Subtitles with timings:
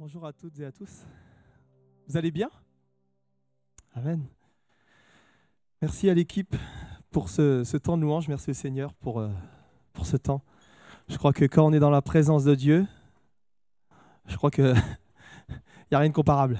[0.00, 1.04] Bonjour à toutes et à tous.
[2.08, 2.48] Vous allez bien?
[3.92, 4.24] Amen.
[5.82, 6.56] Merci à l'équipe
[7.10, 8.26] pour ce, temps de louange.
[8.26, 9.28] Merci au Seigneur pour, euh,
[9.92, 10.40] pour ce temps.
[11.06, 12.86] Je crois que quand on est dans la présence de Dieu,
[14.24, 14.72] je crois qu'il
[15.92, 16.58] n'y a rien de comparable.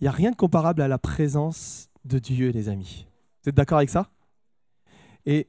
[0.00, 3.06] Il n'y a rien de comparable à la présence de Dieu, les amis.
[3.44, 4.10] Vous êtes d'accord avec ça?
[5.26, 5.46] Et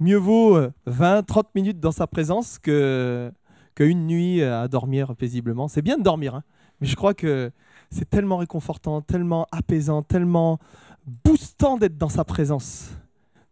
[0.00, 3.30] mieux vaut 20, euh, 30 minutes dans sa présence que
[3.76, 5.68] qu'une nuit à dormir paisiblement.
[5.68, 6.42] C'est bien de dormir, hein,
[6.80, 7.52] mais je crois que
[7.90, 10.58] c'est tellement réconfortant, tellement apaisant, tellement
[11.06, 12.90] boostant d'être dans sa présence.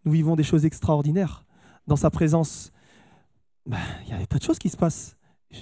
[0.05, 1.45] Nous vivons des choses extraordinaires.
[1.87, 2.73] Dans sa présence,
[3.67, 5.17] bah, il y a des tas de choses qui se passent.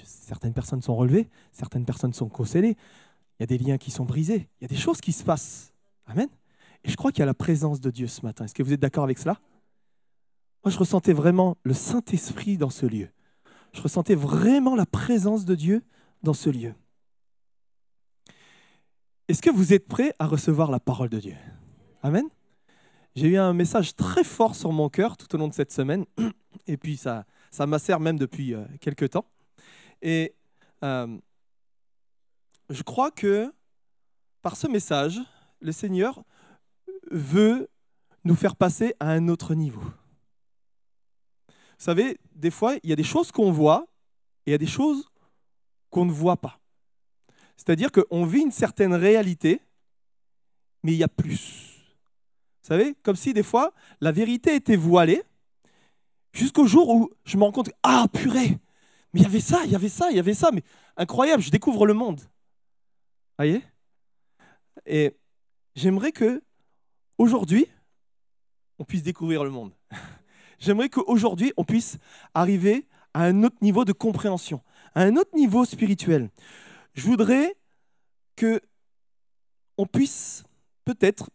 [0.05, 2.77] Certaines personnes sont relevées, certaines personnes sont consolées,
[3.39, 5.23] il y a des liens qui sont brisés, il y a des choses qui se
[5.23, 5.73] passent.
[6.07, 6.29] Amen.
[6.83, 8.45] Et je crois qu'il y a la présence de Dieu ce matin.
[8.45, 9.39] Est-ce que vous êtes d'accord avec cela?
[10.63, 13.09] Moi, je ressentais vraiment le Saint-Esprit dans ce lieu
[13.73, 15.83] je ressentais vraiment la présence de Dieu
[16.21, 16.73] dans ce lieu.
[19.27, 21.35] Est-ce que vous êtes prêts à recevoir la parole de Dieu?
[22.01, 22.25] Amen.
[23.15, 26.05] J'ai eu un message très fort sur mon cœur tout au long de cette semaine,
[26.67, 27.65] et puis ça, ça
[27.99, 29.25] même depuis euh, quelques temps.
[30.01, 30.33] Et
[30.83, 31.17] euh,
[32.69, 33.53] je crois que
[34.41, 35.19] par ce message,
[35.61, 36.23] le Seigneur
[37.11, 37.69] veut
[38.25, 39.83] nous faire passer à un autre niveau.
[41.83, 43.85] Savez, des fois, il y a des choses qu'on voit
[44.45, 45.09] et il y a des choses
[45.89, 46.61] qu'on ne voit pas.
[47.57, 49.59] C'est-à-dire qu'on vit une certaine réalité,
[50.81, 51.75] mais il y a plus.
[52.61, 55.23] Vous savez, comme si des fois, la vérité était voilée,
[56.31, 58.57] jusqu'au jour où je me rends compte, ah purée,
[59.11, 60.63] mais il y avait ça, il y avait ça, il y avait ça, mais
[60.95, 62.21] incroyable, je découvre le monde.
[63.37, 63.61] Voyez?
[64.85, 65.17] Et
[65.75, 66.41] j'aimerais que
[67.17, 67.67] aujourd'hui,
[68.79, 69.73] on puisse découvrir le monde.
[70.63, 71.97] j'aimerais qu'aujourd'hui, on puisse
[72.33, 74.61] arriver à un autre niveau de compréhension,
[74.95, 76.29] à un autre niveau spirituel.
[76.93, 77.55] Je voudrais
[78.35, 78.61] que
[79.77, 80.43] on puisse
[80.85, 81.29] peut-être,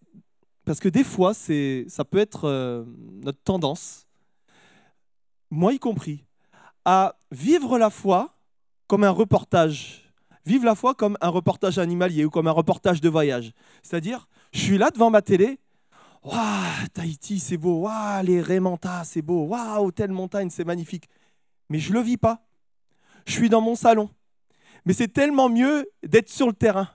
[0.64, 2.84] parce que des fois, ça peut être euh,
[3.22, 4.06] notre tendance,
[5.50, 6.24] moi y compris,
[6.84, 8.34] à vivre la foi
[8.86, 10.04] comme un reportage.
[10.46, 13.52] Vivre la foi comme un reportage animalier ou comme un reportage de voyage.
[13.82, 15.58] C'est-à-dire, je suis là devant ma télé
[16.24, 17.80] Waouh, Tahiti, c'est beau.
[17.80, 19.44] Waouh, les Rémentas, c'est beau.
[19.44, 21.08] Waouh, telle montagne, c'est magnifique.
[21.68, 22.46] Mais je ne le vis pas.
[23.26, 24.10] Je suis dans mon salon.
[24.84, 26.88] Mais c'est tellement mieux d'être sur le terrain.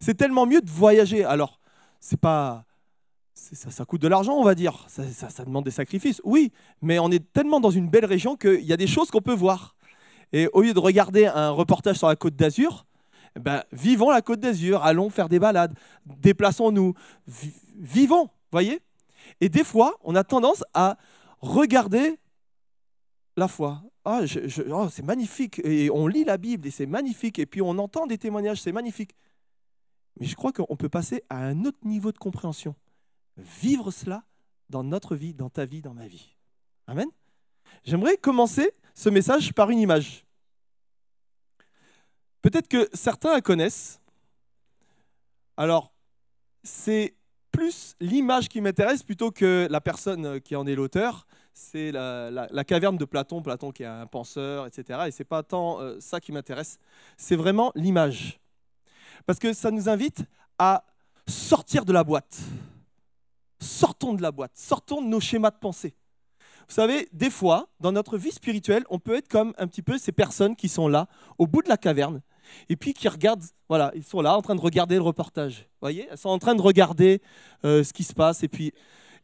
[0.00, 1.24] C'est tellement mieux de voyager.
[1.24, 1.60] Alors,
[2.00, 2.64] c'est pas.
[3.34, 4.86] Ça, coûte de l'argent, on va dire.
[4.88, 6.20] Ça, demande des sacrifices.
[6.24, 9.22] Oui, mais on est tellement dans une belle région qu'il y a des choses qu'on
[9.22, 9.74] peut voir.
[10.32, 12.86] Et au lieu de regarder un reportage sur la côte d'Azur,
[13.38, 15.74] ben, vivons la côte d'Azur, allons faire des balades,
[16.06, 16.94] déplaçons-nous,
[17.78, 18.80] vivons voyez?
[19.40, 20.96] Et des fois, on a tendance à
[21.40, 22.18] regarder
[23.36, 23.82] la foi.
[24.04, 24.22] Ah,
[24.70, 25.60] oh, c'est magnifique.
[25.64, 27.38] Et on lit la Bible et c'est magnifique.
[27.38, 29.14] Et puis on entend des témoignages, c'est magnifique.
[30.18, 32.74] Mais je crois qu'on peut passer à un autre niveau de compréhension.
[33.36, 34.24] Vivre cela
[34.68, 36.36] dans notre vie, dans ta vie, dans ma vie.
[36.86, 37.08] Amen?
[37.84, 40.26] J'aimerais commencer ce message par une image.
[42.42, 44.00] Peut-être que certains la connaissent.
[45.56, 45.94] Alors,
[46.64, 47.14] c'est
[47.52, 51.26] plus l'image qui m'intéresse plutôt que la personne euh, qui en est l'auteur.
[51.54, 55.00] C'est la, caverne de Platon, Platon qui est un penseur, etc.
[55.06, 56.78] Et c'est pas tant euh, ça qui m'intéresse,
[57.18, 58.40] c'est vraiment l'image.
[59.26, 60.24] Parce que ça nous invite
[60.58, 60.84] à
[61.28, 62.40] sortir de la boîte.
[63.60, 65.94] Sortons de la boîte, sortons de nos schémas de pensée.
[66.68, 69.98] Vous savez, des fois, dans notre vie spirituelle, on peut être comme un petit peu
[69.98, 71.06] ces personnes qui sont là,
[71.38, 72.22] au bout de la caverne,
[72.68, 75.60] et puis qui regardent, voilà, ils sont là en train de regarder le reportage.
[75.60, 77.20] Vous voyez, elles sont en train de regarder
[77.64, 78.42] euh, ce qui se passe.
[78.42, 78.72] Et puis,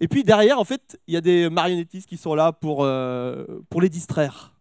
[0.01, 3.45] et puis derrière, en fait, il y a des marionnettistes qui sont là pour, euh,
[3.69, 4.55] pour les distraire.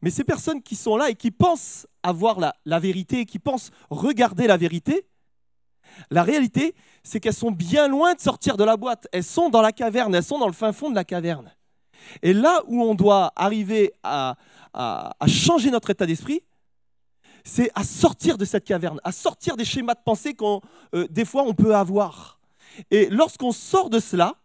[0.00, 3.70] Mais ces personnes qui sont là et qui pensent avoir la, la vérité, qui pensent
[3.88, 5.06] regarder la vérité,
[6.10, 9.06] la réalité, c'est qu'elles sont bien loin de sortir de la boîte.
[9.12, 11.52] Elles sont dans la caverne, elles sont dans le fin fond de la caverne.
[12.22, 14.36] Et là où on doit arriver à,
[15.26, 16.42] changer notre état d'esprit,
[17.44, 20.60] c'est à sortir de cette caverne, à sortir des schémas de pensée qu'on,
[20.94, 22.38] euh, des fois, on peut avoir.
[22.90, 24.36] Et lorsqu'on sort de cela,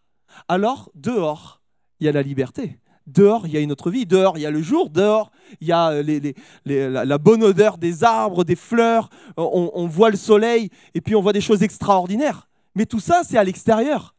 [0.47, 1.61] alors dehors,
[1.99, 2.79] il y a la liberté.
[3.05, 4.05] Dehors, il y a une autre vie.
[4.05, 4.89] Dehors, il y a le jour.
[4.89, 5.31] Dehors,
[5.61, 6.33] il y a euh,
[6.65, 9.09] la, bonne odeur des arbres, des fleurs.
[9.37, 12.49] On, on, voit le soleil et puis on voit des choses extraordinaires.
[12.75, 14.13] Mais tout ça, c'est à l'extérieur.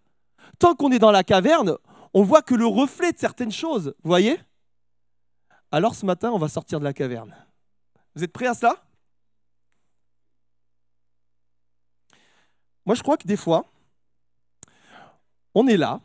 [0.58, 1.76] Tant qu'on est dans la caverne,
[2.14, 3.94] on voit que le reflet de certaines choses.
[4.02, 4.40] Vous voyez?
[5.70, 7.34] Alors ce matin, on va sortir de la caverne.
[8.14, 8.82] Vous êtes prêts à cela?
[12.87, 13.66] Moi, je crois que des fois,
[15.55, 16.00] on est là,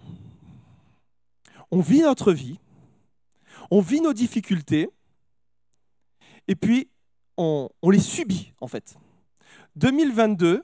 [1.71, 2.59] on vit notre vie,
[3.71, 4.89] on vit nos difficultés,
[6.47, 6.89] et puis
[7.37, 8.97] on, on les subit en fait.
[9.77, 10.63] 2022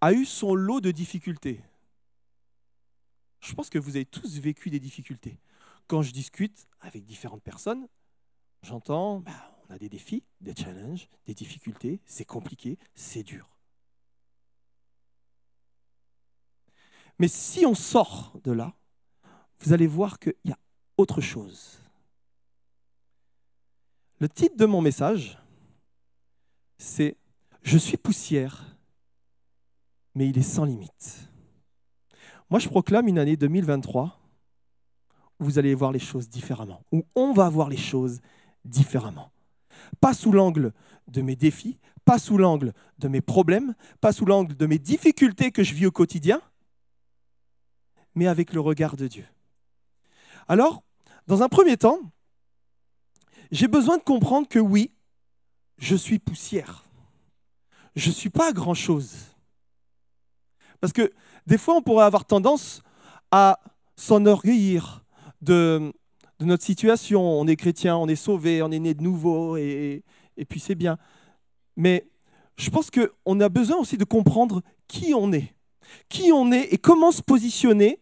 [0.00, 1.60] a eu son lot de difficultés.
[3.44, 5.38] Je pense que vous avez tous vécu des difficultés.
[5.86, 7.86] Quand je discute avec différentes personnes,
[8.62, 13.54] j'entends, bah, on a des défis, des challenges, des difficultés, c'est compliqué, c'est dur.
[17.18, 18.74] Mais si on sort de là,
[19.60, 20.58] vous allez voir qu'il y a
[20.96, 21.82] autre chose.
[24.20, 25.38] Le titre de mon message,
[26.78, 27.18] c'est
[27.62, 28.78] Je suis poussière,
[30.14, 31.28] mais il est sans limite.
[32.54, 34.16] Moi, je proclame une année 2023
[35.40, 38.20] où vous allez voir les choses différemment, où on va voir les choses
[38.64, 39.32] différemment.
[40.00, 40.72] Pas sous l'angle
[41.08, 45.50] de mes défis, pas sous l'angle de mes problèmes, pas sous l'angle de mes difficultés
[45.50, 46.40] que je vis au quotidien,
[48.14, 49.26] mais avec le regard de Dieu.
[50.46, 50.84] Alors,
[51.26, 51.98] dans un premier temps,
[53.50, 54.92] j'ai besoin de comprendre que oui,
[55.78, 56.84] je suis poussière.
[57.96, 59.34] Je ne suis pas grand-chose.
[60.80, 61.12] Parce que
[61.46, 62.82] des fois, on pourrait avoir tendance
[63.30, 63.60] à
[63.96, 65.04] s'enorgueillir
[65.42, 65.92] de,
[66.40, 67.22] notre situation.
[67.22, 70.02] On est chrétien, on est sauvé, on est né de nouveau, et,
[70.36, 70.98] et puis c'est bien.
[71.76, 72.06] Mais
[72.56, 75.54] je pense qu'on a besoin aussi de comprendre qui on est.
[76.08, 78.00] Qui on est et comment se positionner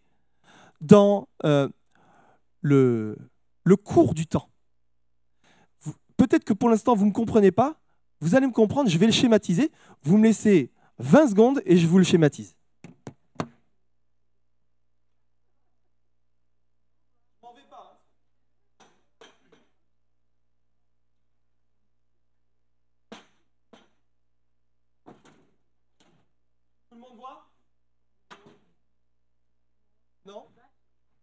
[0.81, 1.69] dans euh,
[2.61, 3.17] le,
[3.65, 4.49] le cours du temps.
[6.17, 7.81] Peut-être que pour l'instant, vous ne me comprenez pas.
[8.21, 9.73] Vous allez me comprendre, je vais le schématiser.
[10.03, 12.55] Vous me laissez 20 secondes et je vous le schématise.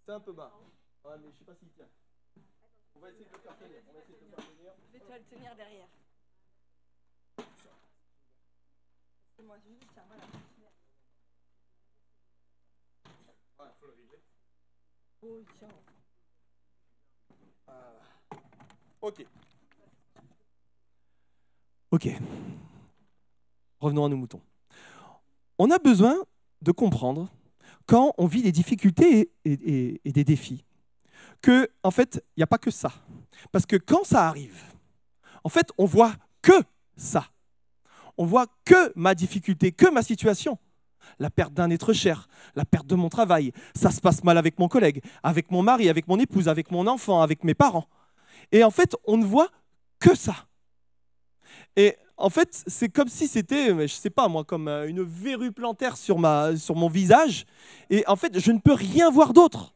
[0.10, 0.52] C'est un peu bas.
[1.06, 1.86] Ouais, mais je sais pas s'il tient.
[2.96, 3.80] On va essayer de le faire tenir.
[3.88, 4.74] On va essayer de le faire tenir.
[4.88, 5.88] Je vais te le tenir derrière.
[9.38, 10.24] C'est moi, je tiens, voilà.
[13.60, 14.20] Ouais, faut le régler.
[15.22, 15.70] Oh, tiens.
[19.02, 19.28] Ok.
[21.92, 22.08] Ok.
[23.80, 24.42] Revenons à nos moutons.
[25.60, 26.26] On a besoin
[26.64, 27.30] de comprendre
[27.90, 30.64] quand on vit des difficultés et, des défis
[31.42, 32.94] que, en fait, il n'y a pas que ça.
[33.52, 34.62] Parce que quand ça arrive,
[35.44, 36.14] en fait, on voit
[36.44, 36.54] que
[36.96, 37.26] ça.
[38.16, 40.60] On voit que ma difficulté, que ma situation.
[41.18, 44.60] La perte d'un être cher, la perte de mon travail, ça se passe mal avec
[44.60, 47.88] mon collègue, avec mon mari, avec mon épouse, avec mon enfant, avec mes parents.
[48.52, 49.50] Et en fait, on ne voit
[50.00, 50.36] que ça.
[51.76, 55.54] Et en fait, c'est comme si c'était, je sais pas moi, comme euh, une verrue
[55.54, 57.46] plantaire sur, mon visage.
[57.90, 59.74] Et en fait, je ne peux rien voir d'autre.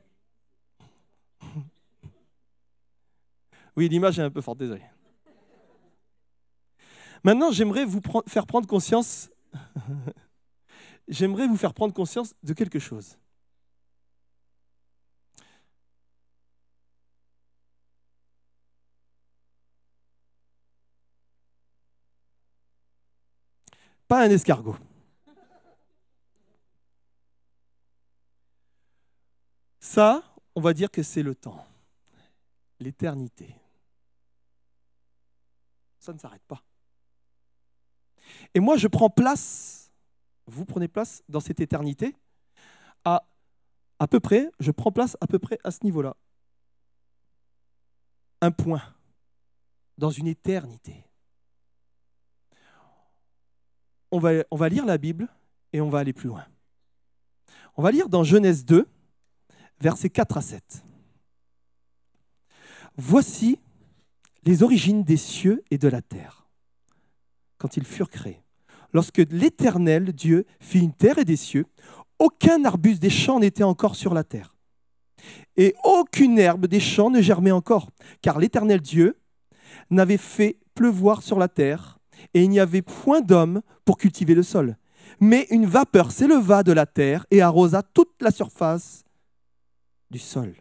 [3.75, 4.83] Oui, l'image est un peu forte, désolé.
[7.23, 9.31] Maintenant, j'aimerais vous faire prendre conscience.
[11.07, 13.17] j'aimerais vous faire prendre conscience de quelque chose.
[24.13, 24.77] Pas un escargot.
[29.79, 30.23] Ça,
[30.53, 31.65] on va dire que c'est le temps,
[32.79, 33.55] l'éternité.
[35.97, 36.61] Ça ne s'arrête pas.
[38.53, 39.91] Et moi, je prends place,
[40.45, 42.15] vous prenez place dans cette éternité,
[43.03, 43.25] à
[43.97, 46.15] à peu près, je prends place à peu près à ce niveau-là.
[48.41, 48.83] Un point
[49.97, 51.03] dans une éternité.
[54.13, 55.27] On va, lire la Bible
[55.73, 56.45] et on va aller plus loin.
[57.75, 58.87] On va lire dans Genèse 2,
[59.81, 60.85] versets 4 à 7.
[62.95, 63.57] Voici
[64.43, 66.47] les origines des cieux et de la terre,
[67.57, 68.43] quand ils furent créés.
[68.93, 71.65] Lorsque l'Éternel Dieu fit une terre et des cieux,
[72.19, 74.53] aucun arbuste des champs n'était encore sur la terre.
[75.57, 77.89] Et aucune herbe des champs ne germait encore,
[78.21, 79.19] car l'Éternel Dieu
[79.89, 81.97] n'avait fait pleuvoir sur la terre,
[82.33, 84.77] et il n'y avait point d'homme pour cultiver le sol.
[85.19, 89.03] Mais une vapeur s'éleva de la terre et arrosa toute la surface
[90.09, 90.55] du sol.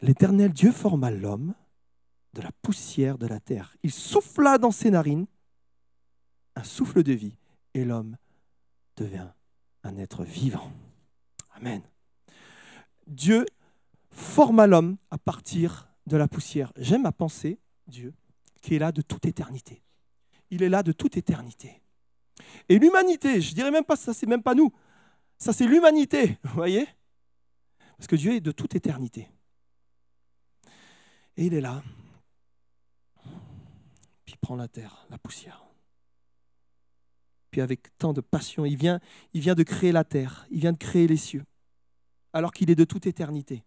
[0.00, 1.54] L'Éternel Dieu forma l'homme
[2.34, 3.76] de la poussière de la terre.
[3.82, 5.26] Il souffla dans ses narines
[6.56, 7.36] un souffle de vie,
[7.74, 8.16] et l'homme
[8.96, 9.32] devint
[9.82, 10.70] un être vivant.
[11.56, 11.82] Amen.
[13.06, 13.44] Dieu
[14.10, 16.72] forma l'homme à partir de la poussière.
[16.76, 18.14] J'aime à penser, Dieu,
[18.60, 19.83] qui est là de toute éternité.
[20.54, 21.82] Il est là de toute éternité.
[22.68, 24.72] Et l'humanité, je dirais même pas ça, c'est même pas nous.
[25.36, 26.86] Ça, c'est l'humanité, vous voyez?
[27.96, 29.28] Parce que Dieu est de toute éternité.
[31.36, 31.82] Et il est là
[34.24, 35.64] Puis il prend la terre, la poussière.
[37.50, 39.00] Puis avec tant de passion, il vient,
[39.32, 41.44] il vient de créer la terre, il vient de créer les cieux,
[42.32, 43.64] alors qu'il est de toute éternité.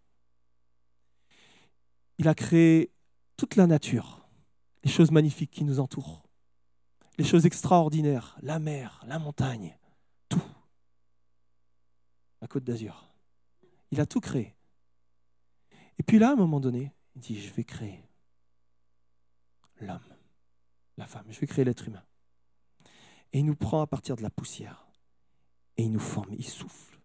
[2.16, 2.90] Il a créé
[3.36, 4.26] toute la nature,
[4.84, 6.27] les choses magnifiques qui nous entourent,
[7.18, 9.76] les choses extraordinaires, la mer, la montagne,
[10.28, 10.42] tout.
[12.40, 13.12] La côte d'Azur.
[13.90, 14.56] Il a tout créé.
[15.98, 18.04] Et puis là, à un moment donné, il dit, je vais créer
[19.80, 20.14] l'homme,
[20.96, 22.04] la femme, je vais créer l'être humain.
[23.32, 24.86] Et il nous prend à partir de la poussière.
[25.76, 26.98] Et il nous forme, il souffle.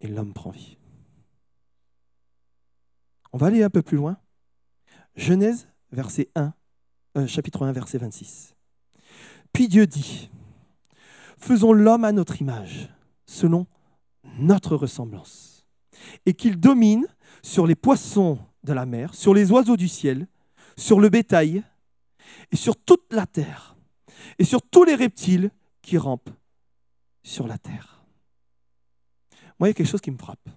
[0.00, 0.78] Et l'homme prend vie.
[3.32, 4.18] On va aller un peu plus loin.
[5.14, 6.54] Genèse, verset 1,
[7.16, 8.54] euh, chapitre 1, verset 26.
[9.52, 10.30] Puis Dieu dit,
[11.38, 12.88] faisons l'homme à notre image,
[13.26, 13.66] selon
[14.38, 15.66] notre ressemblance,
[16.26, 17.06] et qu'il domine
[17.42, 20.26] sur les poissons de la mer, sur les oiseaux du ciel,
[20.76, 21.64] sur le bétail
[22.52, 23.76] et sur toute la terre,
[24.38, 25.50] et sur tous les reptiles
[25.82, 26.30] qui rampent
[27.22, 28.04] sur la terre.
[29.58, 30.48] Moi, il y a quelque chose qui me frappe.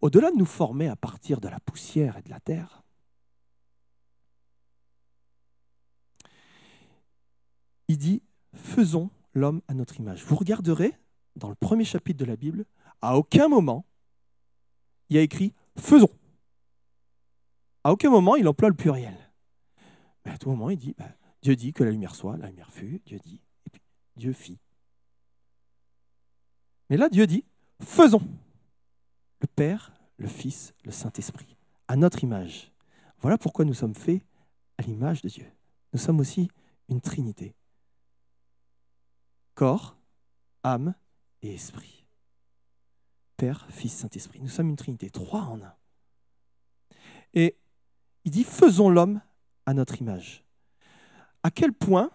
[0.00, 2.82] Au-delà de nous former à partir de la poussière et de la terre,
[7.92, 8.22] il dit,
[8.54, 10.24] faisons l'homme à notre image.
[10.24, 10.94] Vous regarderez
[11.36, 12.64] dans le premier chapitre de la Bible,
[13.00, 13.84] à aucun moment,
[15.08, 16.10] il y a écrit faisons.
[17.84, 19.16] À aucun moment, il emploie le pluriel.
[20.24, 21.08] Mais à tout moment, il dit bah,
[21.42, 23.82] Dieu dit que la lumière soit, la lumière fut, Dieu dit, et puis
[24.16, 24.58] Dieu fit.
[26.88, 27.44] Mais là, Dieu dit
[27.80, 28.22] faisons.
[29.40, 31.56] Le Père, le Fils, le Saint-Esprit,
[31.88, 32.72] à notre image.
[33.18, 34.22] Voilà pourquoi nous sommes faits
[34.78, 35.46] à l'image de Dieu.
[35.92, 36.48] Nous sommes aussi
[36.88, 37.54] une Trinité.
[39.62, 39.96] Corps,
[40.64, 40.92] âme
[41.40, 42.04] et esprit.
[43.36, 44.40] Père, Fils, Saint-Esprit.
[44.40, 45.74] Nous sommes une Trinité, trois en un.
[47.32, 47.56] Et
[48.24, 49.20] il dit, faisons l'homme
[49.64, 50.44] à notre image.
[51.44, 52.10] À quel point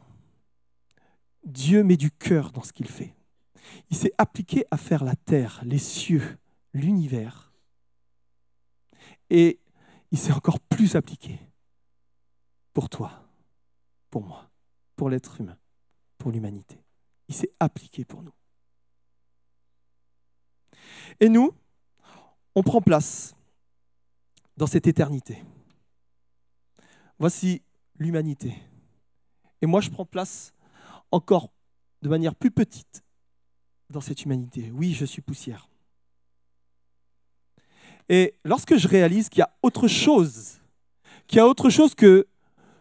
[1.45, 3.15] Dieu met du cœur dans ce qu'il fait.
[3.89, 6.37] Il s'est appliqué à faire la terre, les cieux,
[6.73, 7.53] l'univers.
[9.29, 9.61] Et
[10.11, 11.39] il s'est encore plus appliqué
[12.73, 13.25] pour toi,
[14.09, 14.51] pour moi,
[14.97, 15.57] pour l'être humain,
[16.17, 16.83] pour l'humanité.
[17.27, 18.33] Il s'est appliqué pour nous.
[21.19, 21.53] Et nous,
[22.55, 23.35] on prend place
[24.55, 25.43] dans cette éternité.
[27.19, 27.61] Voici
[27.97, 28.55] l'humanité.
[29.61, 30.53] Et moi, je prends place
[31.11, 31.51] encore
[32.01, 33.03] de manière plus petite
[33.89, 34.71] dans cette humanité.
[34.71, 35.69] Oui, je suis poussière.
[38.09, 40.61] Et lorsque je réalise qu'il y a autre chose,
[41.27, 42.27] qu'il y a autre chose que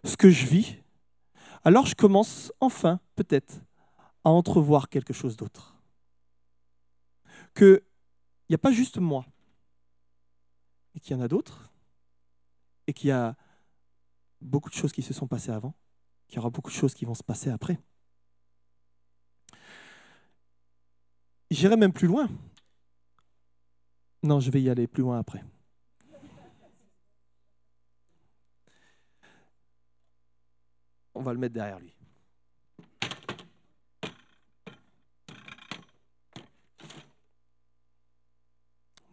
[0.05, 0.77] ce que je vis,
[1.65, 3.61] alors je commence enfin, peut-être,
[4.27, 5.77] à entrevoir quelque chose d'autre.
[7.55, 7.85] Que
[8.49, 9.25] il n'y a pas juste moi,
[10.97, 11.71] et qu'il y en a d'autres,
[12.89, 13.37] et qu'il y a
[14.41, 15.75] beaucoup de choses qui se sont passées avant,
[16.27, 17.79] qu'il y aura beaucoup de choses qui vont se passer après.
[21.53, 22.29] J'irai même plus loin.
[24.25, 25.45] Non, je vais y aller plus loin après.
[31.15, 31.96] On va le mettre derrière lui.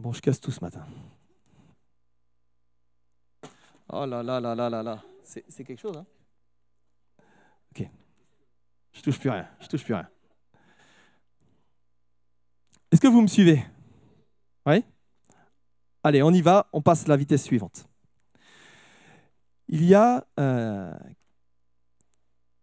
[0.03, 0.85] Bon, je casse tout ce matin.
[3.87, 5.01] Oh là là là là là là.
[5.23, 6.05] C'est quelque chose, hein
[7.71, 7.87] Ok.
[8.91, 9.47] Je touche plus rien.
[9.61, 10.09] Je touche plus rien.
[12.91, 13.63] Est-ce que vous me suivez?
[14.65, 14.83] Oui
[16.03, 16.67] Allez, on y va.
[16.73, 17.87] On passe à la vitesse suivante.
[19.69, 20.93] Il y a euh,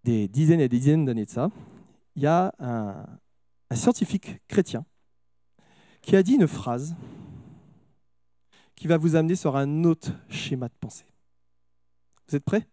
[0.04, 1.48] des dizaines et des dizaines d'années de ça,
[2.16, 3.06] il y a un,
[3.70, 4.84] un scientifique chrétien
[6.02, 6.94] qui a dit une phrase
[8.80, 11.04] qui va vous amener sur un autre schéma de pensée.
[12.26, 12.66] Vous êtes prêts?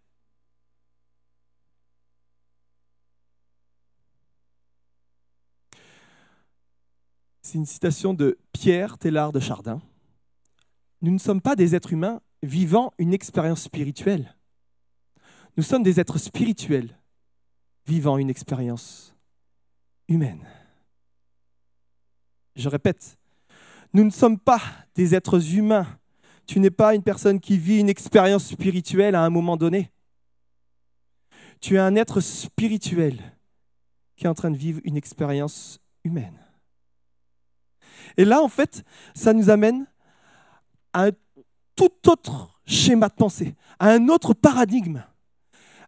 [7.41, 9.81] C'est une citation de Pierre Tellard de Chardin.
[11.01, 14.33] Nous ne sommes pas des êtres humains vivant une expérience spirituelle.
[15.57, 16.97] Nous sommes des êtres spirituels
[17.85, 19.13] vivant une expérience
[20.07, 20.47] humaine.
[22.55, 23.16] Je répète,
[23.97, 24.61] nous ne sommes pas
[24.93, 25.87] des êtres humains.
[26.45, 29.91] Tu n'es pas une personne qui vit une expérience spirituelle à un moment donné.
[31.61, 33.19] Tu es un être spirituel
[34.15, 36.37] qui est en train de vivre une expérience humaine.
[38.17, 38.83] Et là, en fait,
[39.15, 39.87] ça nous amène
[40.93, 41.11] à un
[41.75, 45.03] tout autre schéma de pensée, à un autre paradigme,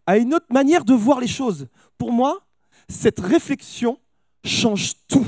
[0.08, 1.68] à une autre manière de voir les choses.
[2.00, 2.40] Pour moi,
[2.88, 4.00] cette réflexion
[4.44, 5.28] change tout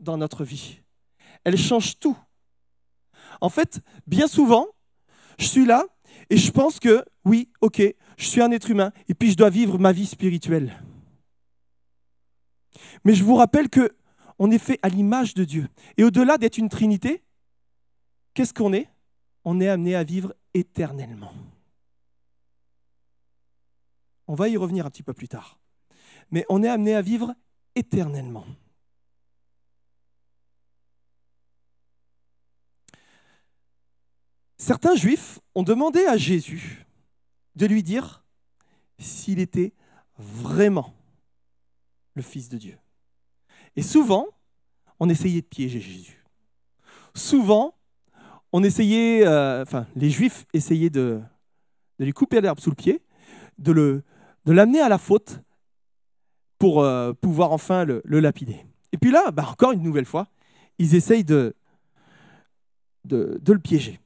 [0.00, 0.79] dans notre vie
[1.44, 2.16] elle change tout.
[3.40, 4.66] En fait, bien souvent,
[5.38, 5.84] je suis là
[6.28, 7.82] Et je pense que, oui, ok,
[8.16, 10.80] je suis un être humain, et puis je dois vivre ma vie spirituelle.
[13.04, 13.96] Mais je vous rappelle que
[14.38, 15.68] on est fait à l'image de Dieu.
[15.96, 17.22] Et au-delà d'être une trinité,
[18.32, 18.88] qu'est-ce qu'on est?
[19.44, 21.32] On est amené à vivre éternellement.
[24.26, 25.58] On va y revenir un petit peu plus tard.
[26.30, 27.34] Mais on est amené à vivre
[27.74, 28.46] éternellement.
[34.60, 36.86] Certains juifs ont demandé à Jésus
[37.56, 38.26] de lui dire
[38.98, 39.72] s'il était
[40.18, 40.92] vraiment
[42.14, 42.76] le Fils de Dieu.
[43.74, 44.26] Et souvent,
[44.98, 46.26] on essayait de piéger Jésus.
[47.14, 47.74] Souvent,
[48.52, 51.22] on essayait, euh, enfin, les Juifs essayaient de,
[51.98, 53.02] lui couper l'herbe sous le pied,
[53.56, 54.02] de,
[54.44, 55.40] l'amener à la faute
[56.58, 58.66] pour euh, pouvoir enfin le, lapider.
[58.92, 60.28] Et puis là, bah, encore une nouvelle fois,
[60.78, 61.54] ils essayent de,
[63.08, 64.00] le piéger.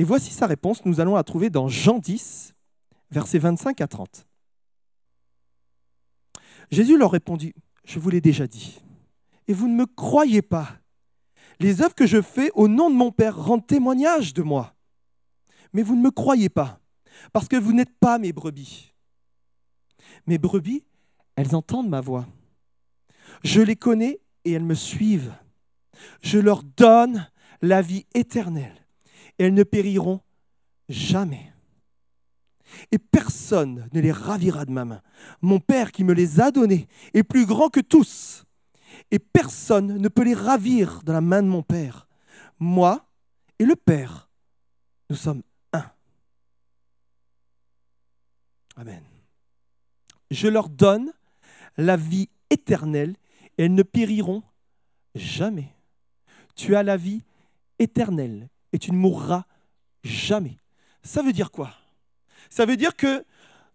[0.00, 2.54] Et voici sa réponse, nous allons la trouver dans Jean 10,
[3.10, 4.26] versets 25 à 30.
[6.70, 7.52] Jésus leur répondit,
[7.84, 8.80] je vous l'ai déjà dit,
[9.46, 10.70] et vous ne me croyez pas.
[11.58, 14.74] Les œuvres que je fais au nom de mon Père rendent témoignage de moi.
[15.74, 16.80] Mais vous ne me croyez pas,
[17.34, 18.94] parce que vous n'êtes pas mes brebis.
[20.26, 20.82] Mes brebis,
[21.36, 22.26] elles entendent ma voix.
[23.44, 25.34] Je les connais et elles me suivent.
[26.22, 27.30] Je leur donne
[27.60, 28.79] la vie éternelle
[29.44, 30.20] elles ne périront
[30.88, 31.52] jamais.
[32.92, 35.02] Et personne ne les ravira de ma main.
[35.40, 38.44] Mon Père qui me les a donnés est plus grand que tous
[39.10, 42.06] et personne ne peut les ravir de la main de mon Père.
[42.58, 43.08] Moi
[43.58, 44.28] et le Père,
[45.08, 45.42] nous sommes
[45.72, 45.90] un.
[48.76, 49.02] Amen.
[50.30, 51.12] Je leur donne
[51.76, 53.16] la vie éternelle
[53.58, 54.42] et elles ne périront
[55.14, 55.74] jamais.
[56.54, 57.22] Tu as la vie
[57.78, 59.44] éternelle et tu ne mourras
[60.02, 60.58] jamais.
[61.02, 61.72] Ça veut dire quoi?
[62.48, 63.24] Ça veut dire que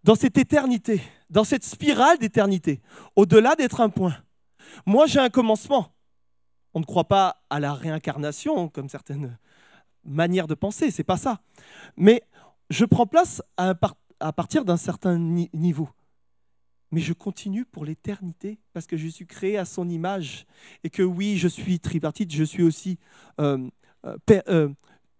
[0.03, 2.81] dans cette éternité, dans cette spirale d'éternité,
[3.15, 4.15] au-delà d'être un point,
[4.85, 5.93] moi, j'ai un commencement.
[6.73, 9.37] On ne croit pas à la réincarnation, comme certaines
[10.03, 11.41] manières de penser, c'est pas ça.
[11.97, 12.21] Mais
[12.69, 13.73] je prends place à,
[14.33, 15.89] partir d'un certain niveau.
[16.91, 20.45] Mais je continue pour l'éternité parce que je suis créé à son image
[20.83, 22.99] et que oui, je suis tripartite, je suis aussi
[23.39, 23.69] euh,
[24.05, 24.17] euh,
[24.47, 24.69] euh,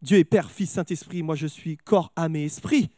[0.06, 1.24] Dieu est Père, Fils, Saint-Esprit.
[1.24, 2.92] Moi, je suis corps, âme et esprit.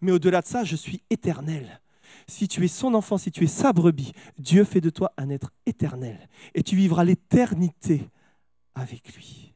[0.00, 1.80] Mais au-delà de ça, je suis éternel
[2.28, 5.30] si tu es son enfant, si tu es sa brebis, Dieu fait de toi un
[5.30, 6.28] être éternel.
[6.54, 8.08] Et tu vivras l'éternité
[8.74, 9.52] avec lui.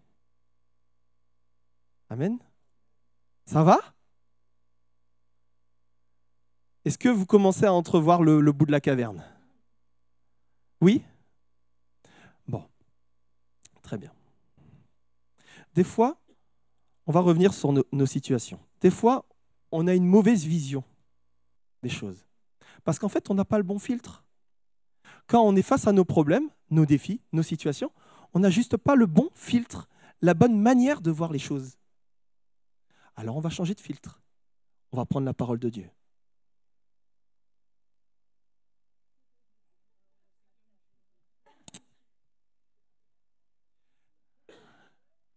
[2.10, 2.36] Amen.
[3.46, 3.78] Ça va?
[6.84, 9.24] Est-ce que vous commencez à entrevoir le, le bout de la caverne?
[10.80, 11.02] Oui?
[12.48, 12.64] Bon.
[13.82, 14.12] Très bien.
[15.74, 16.18] Des fois,
[17.08, 18.60] on va revenir sur nos, situations.
[18.82, 19.24] Des fois,
[19.72, 20.84] on a une mauvaise vision
[21.82, 22.26] des choses.
[22.84, 24.24] Parce qu'en fait, on n'a pas le bon filtre.
[25.26, 27.90] Quand on est face à nos problèmes, nos défis, nos situations,
[28.34, 29.88] on n'a juste pas le bon filtre,
[30.20, 31.78] la bonne manière de voir les choses.
[33.16, 34.20] Alors on va changer de filtre.
[34.92, 35.88] On va prendre la parole de Dieu.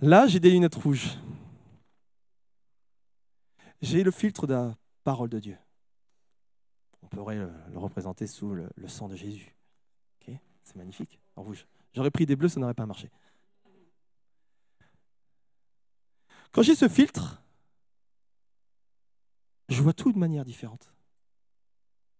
[0.01, 1.17] Là, j'ai des lunettes rouges.
[3.81, 5.57] J'ai le filtre de la parole de Dieu
[7.11, 9.55] pourrait le, représenter sous le, sang de Jésus.
[10.63, 11.65] C'est magnifique, en rouge.
[11.93, 13.09] J'aurais pris des bleus, ça n'aurait pas marché.
[16.51, 17.41] Quand j'ai ce filtre,
[19.69, 20.93] je vois tout de manière différente.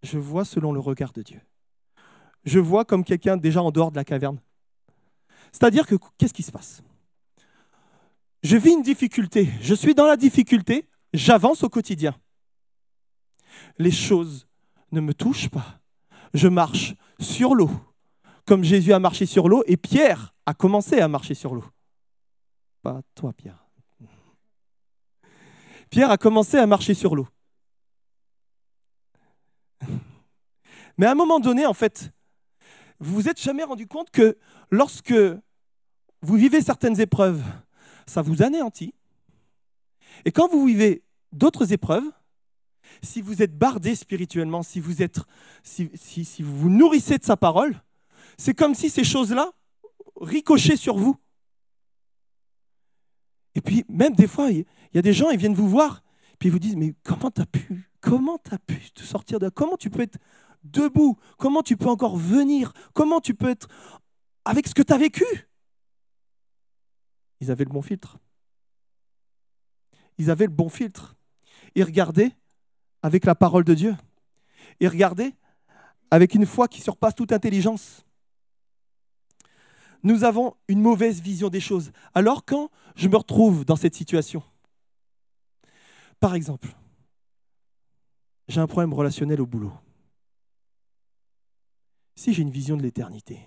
[0.02, 1.40] Je vois selon le regard de Dieu.
[2.46, 4.42] Je vois comme quelqu'un déjà en dehors de la caverne.
[5.52, 6.82] C'est-à-dire que qu'est-ce qui se passe?
[8.42, 12.16] Je vis une difficulté, je suis dans la difficulté, j'avance au quotidien.
[13.78, 14.48] Les choses
[14.92, 15.82] ne me touche pas.
[16.34, 17.70] Je marche sur l'eau,
[18.46, 21.66] comme Jésus a marché sur l'eau et Pierre a commencé à marcher sur l'eau.
[22.82, 23.66] Pas toi, Pierre.
[25.90, 27.28] Pierre a commencé à marcher sur l'eau.
[30.98, 32.12] Mais à un moment donné, en fait,
[33.00, 34.38] vous vous êtes jamais rendu compte que
[34.70, 35.14] lorsque
[36.22, 37.44] vous vivez certaines épreuves,
[38.06, 38.94] ça vous anéantit.
[40.26, 42.04] Et quand vous vivez d'autres épreuves,
[43.02, 45.20] si vous êtes bardé spirituellement, si vous, êtes,
[45.64, 47.82] si, si, vous vous nourrissez de sa parole,
[48.38, 49.52] c'est comme si ces choses-là
[50.20, 51.18] ricochaient sur vous.
[53.56, 56.04] Et puis, même des fois, il y a des gens, ils viennent vous voir,
[56.40, 59.40] puis ils vous disent, mais comment tu as pu Comment tu as pu te sortir
[59.40, 60.18] de Comment tu peux être
[60.64, 61.18] debout?
[61.38, 62.74] Comment tu peux encore venir?
[62.94, 63.68] Comment tu peux être
[64.44, 65.26] avec ce que tu as vécu?
[67.40, 68.18] Ils avaient le bon filtre.
[70.22, 71.16] Ils avaient le bon filtre.
[71.74, 72.32] et regardez
[73.02, 73.96] avec la parole de Dieu.
[74.80, 75.34] Et regardez
[76.12, 78.06] avec une foi qui surpasse toute intelligence.
[80.04, 81.92] Nous avons une mauvaise vision des choses.
[82.14, 84.44] Alors quand je me retrouve dans cette situation,
[86.20, 86.68] par exemple,
[88.48, 89.74] j'ai un problème relationnel au boulot.
[92.16, 93.40] Si j'ai une vision de l'éternité,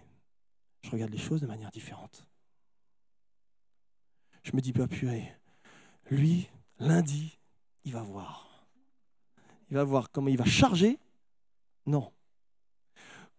[0.83, 2.27] je regarde les choses de manière différente.
[4.43, 5.33] Je me dis, pas purée,
[6.11, 6.49] lui,
[6.85, 7.39] lundi,
[7.85, 8.67] il va voir.
[9.71, 10.99] Il va voir comment il va charger?
[11.87, 12.13] Non.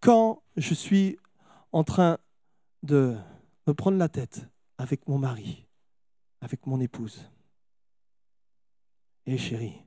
[0.00, 1.18] Quand je suis
[1.72, 2.18] en train
[2.82, 3.16] de
[3.66, 4.46] me prendre la tête
[4.78, 5.66] avec mon mari,
[6.40, 7.30] avec mon épouse,
[9.26, 9.82] et chérie,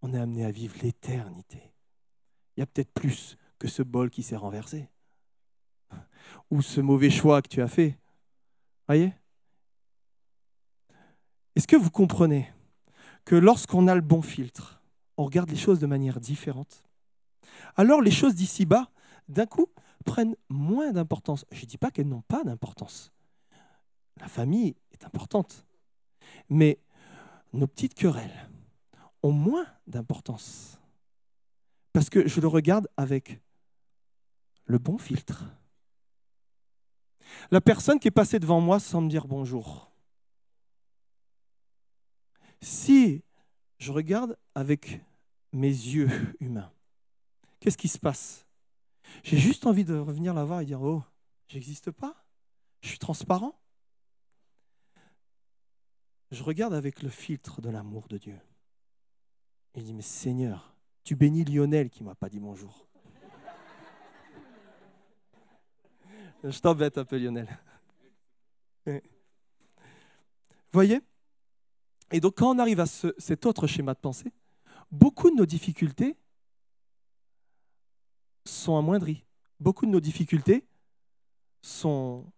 [0.00, 1.72] on est amené à vivre l'éternité.
[2.56, 4.88] Il y a peut-être plus que ce bol qui s'est renversé.
[6.50, 7.96] Ou ce mauvais choix que tu as fait.
[8.88, 9.12] Voyez?
[11.54, 12.50] Est-ce que vous comprenez?
[13.24, 14.82] Que lorsqu'on a le bon filtre,
[15.16, 16.82] on regarde les choses de manière différente
[17.76, 18.90] Alors les choses d'ici-bas,
[19.28, 19.66] d'un coup,
[20.04, 21.44] prennent moins d'importance.
[21.52, 23.12] Je ne dis pas qu'elles n'ont pas d'importance.
[24.20, 25.64] La famille est importante.
[26.48, 26.78] Mais
[27.52, 28.48] nos petites querelles,
[29.22, 30.80] ont moins d'importance.
[31.92, 33.40] Parce que je le regarde avec
[34.64, 35.44] le bon filtre.
[37.50, 39.91] La personne qui est passée devant moi sans me dire bonjour.
[42.62, 43.24] Si
[43.78, 45.00] je regarde avec
[45.52, 46.08] mes yeux
[46.40, 46.72] humains,
[47.58, 48.46] qu'est-ce qui se passe?
[49.24, 51.02] J'ai juste envie de revenir la voir et dire Oh,
[51.48, 52.24] j'existe pas?
[52.80, 53.58] Je suis transparent?
[56.30, 58.38] Je regarde avec le filtre de l'amour de Dieu.
[59.74, 62.86] Il dit, mais Seigneur, tu bénis Lionel qui ne m'a pas dit bonjour.
[66.44, 67.48] Je t'embête un peu, Lionel.
[70.72, 71.00] Voyez?
[72.12, 74.32] Et donc, quand on arrive à cet autre schéma de pensée,
[74.90, 76.16] beaucoup de nos difficultés
[78.44, 79.24] sont amoindries.
[79.58, 80.66] Beaucoup de nos difficultés
[81.62, 82.30] sont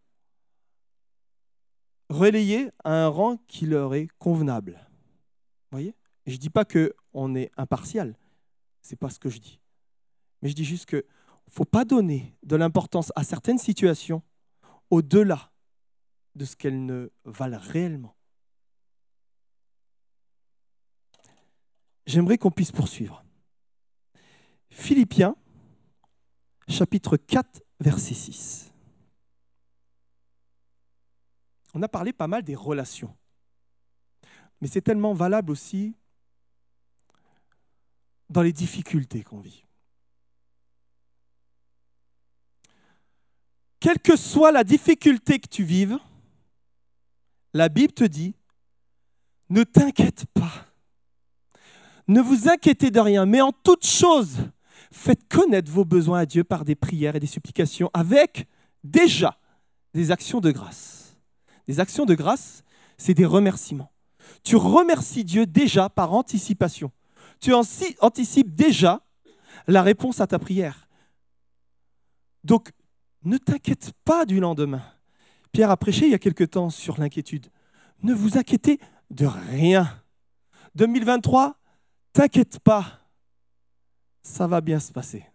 [2.09, 4.79] relayées à un rang qui leur est convenable.
[5.73, 5.97] Voyez?
[6.27, 8.17] Je ne dis pas qu'on est impartial,
[8.83, 9.61] ce n'est pas ce que je dis.
[10.41, 14.23] Mais je dis juste qu'il ne faut pas donner de l'importance à certaines situations
[14.91, 15.51] au-delà
[16.35, 18.14] de ce qu'elles ne valent réellement.
[22.07, 23.25] J'aimerais qu'on puisse poursuivre.
[24.71, 25.37] Philippiens,
[26.69, 28.73] chapitre 4, verset 6.
[31.75, 33.17] On a parlé pas mal des relations.
[34.61, 35.95] Mais c'est tellement valable aussi
[38.31, 39.65] dans les difficultés qu'on vit.
[43.81, 45.99] Quelle que soit la difficulté que tu vives,
[47.53, 48.35] la Bible te dit,
[49.51, 50.67] ne t'inquiète pas.
[52.09, 54.37] Ne vous inquiétez de rien, mais en toute chose,
[54.93, 58.47] faites connaître vos besoins à Dieu par des prières et des supplications avec
[58.83, 59.39] déjà
[59.95, 61.17] des actions de grâce.
[61.67, 62.63] Des actions de grâce,
[62.99, 63.91] c'est des remerciements.
[64.43, 66.91] Tu remercies Dieu déjà par anticipation
[67.45, 69.03] tu anticipes déjà
[69.67, 70.89] la réponse à ta prière.
[72.43, 72.71] Donc,
[73.23, 74.83] ne t'inquiète pas du lendemain.
[75.53, 77.49] Pierre a prêché il y a quelque temps sur l'inquiétude.
[78.03, 79.89] Ne vous inquiétez de rien.
[80.75, 81.59] 2023,
[82.15, 83.01] t'inquiète pas,
[84.23, 85.27] ça va bien se passer.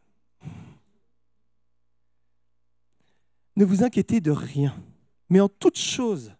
[3.55, 4.81] Ne vous inquiétez de rien,
[5.29, 6.33] mais en toute chose,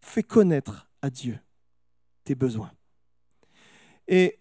[0.00, 1.38] fais connaître à Dieu
[2.24, 2.72] tes besoins.
[4.08, 4.40] Et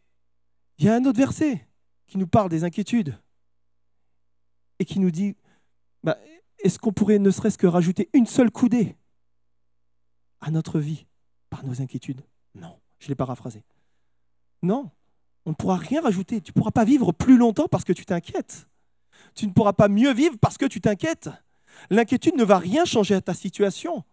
[0.77, 1.67] il y a un autre verset
[2.08, 3.19] qui nous parle des inquiétudes
[4.79, 5.36] et qui nous dit,
[6.03, 6.17] bah,
[6.63, 8.95] est-ce qu'on pourrait ne serait-ce que rajouter une seule coudée
[10.39, 11.06] à notre vie
[11.49, 12.25] par nos inquiétudes?
[12.56, 13.65] Non, je l'ai paraphrasé.
[14.62, 14.89] Non,
[15.45, 16.41] on ne pourra rien rajouter.
[16.41, 18.67] Tu ne pourras pas vivre plus longtemps parce que tu t'inquiètes.
[19.36, 21.29] Tu ne pourras pas mieux vivre parce que tu t'inquiètes.
[21.89, 24.03] L'inquiétude ne va rien changer à ta situation.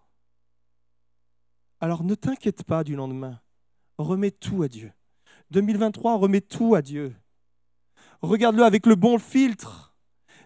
[1.81, 3.41] Alors ne t'inquiète pas du lendemain.
[3.99, 4.93] Remets tout à Dieu.
[5.51, 7.15] 2023, remet tout à Dieu.
[8.23, 9.95] Regarde-le avec le bon filtre.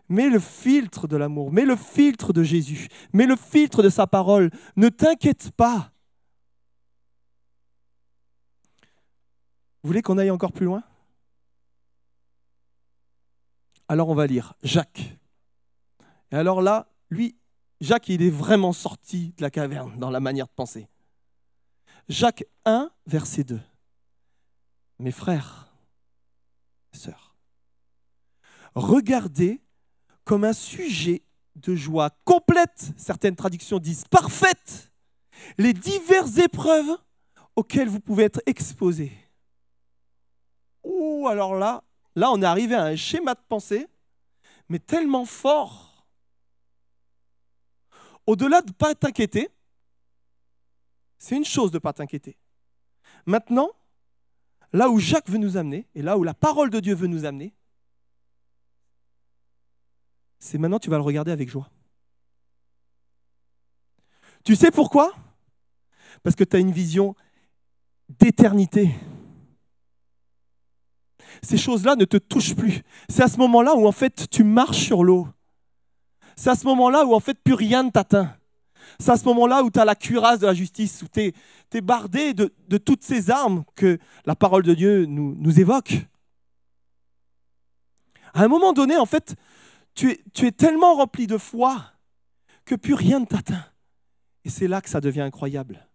[0.08, 4.06] Mets le filtre de l'amour, mets le filtre de Jésus, mets le filtre de sa
[4.06, 4.50] parole.
[4.76, 5.93] Ne t'inquiète pas.
[9.84, 10.82] Vous voulez qu'on aille encore plus loin?
[13.86, 15.18] Alors on va lire Jacques.
[16.32, 17.36] Et alors là, lui,
[17.82, 20.88] Jacques, il est vraiment sorti de la caverne dans la manière de penser.
[22.08, 23.60] Jacques 1, verset 2
[25.00, 25.68] mes frères,
[26.92, 27.36] sœurs,
[28.74, 29.60] regardez
[30.24, 31.24] comme un sujet
[31.56, 34.92] de joie complète, certaines traductions disent parfaite,
[35.58, 36.96] les diverses épreuves
[37.54, 39.12] auxquelles vous pouvez être exposés.
[41.26, 41.82] Alors là,
[42.16, 43.86] là, on est arrivé à un schéma de pensée,
[44.68, 46.06] mais tellement fort.
[48.26, 49.48] Au-delà de ne pas t'inquiéter,
[51.18, 52.36] c'est une chose de ne pas t'inquiéter.
[53.26, 53.70] Maintenant,
[54.72, 57.24] là où Jacques veut nous amener, et là où la parole de Dieu veut nous
[57.24, 57.54] amener,
[60.38, 61.70] c'est maintenant tu vas le regarder avec joie.
[64.44, 65.14] Tu sais pourquoi?
[66.22, 67.14] Parce que tu as une vision
[68.08, 68.90] d'éternité.
[71.42, 72.82] Ces choses-là ne te touchent plus.
[73.08, 75.28] C'est à ce moment-là où en fait tu marches sur l'eau.
[76.36, 78.34] C'est à ce moment-là où en fait plus rien ne t'atteint.
[78.98, 81.32] C'est à ce moment-là où tu as la cuirasse de la justice, où tu
[81.72, 85.94] es, bardé de, toutes ces armes que la parole de Dieu nous, évoque.
[88.32, 89.34] À un moment donné, en fait,
[89.94, 91.82] tu es tellement rempli de foi
[92.64, 93.64] que plus rien ne t'atteint.
[94.44, 95.88] Et c'est là que ça devient incroyable.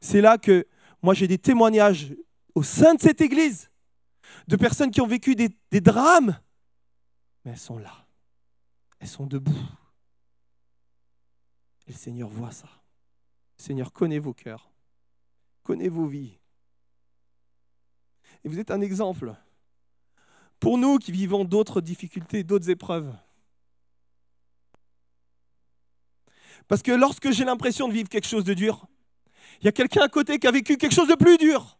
[0.00, 0.66] C'est là que
[1.02, 2.14] moi j'ai des témoignages
[2.54, 3.70] au sein de cette église
[4.46, 6.38] de personnes qui ont vécu des, drames,
[7.44, 8.06] mais elles sont là.
[9.00, 9.52] Elles sont debout.
[11.86, 12.68] Et le Seigneur voit ça.
[13.58, 14.72] Le Seigneur connaît vos cœurs,
[15.62, 16.38] connaît vos vies.
[18.44, 19.34] Et vous êtes un exemple
[20.60, 23.14] pour nous qui vivons d'autres difficultés, d'autres épreuves.
[26.68, 28.86] Parce que lorsque j'ai l'impression de vivre quelque chose de dur,
[29.60, 31.78] il y a quelqu'un à côté qui a vécu quelque chose de plus dur.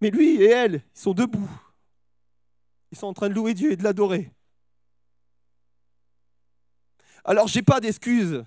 [0.00, 1.50] Mais lui et elle, ils sont debout.
[2.90, 4.32] Ils sont en train de louer Dieu et de l'adorer.
[7.24, 8.44] Alors j'ai pas d'excuses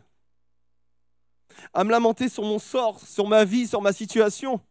[1.74, 4.62] à me lamenter sur mon sort, sur ma vie, sur ma situation.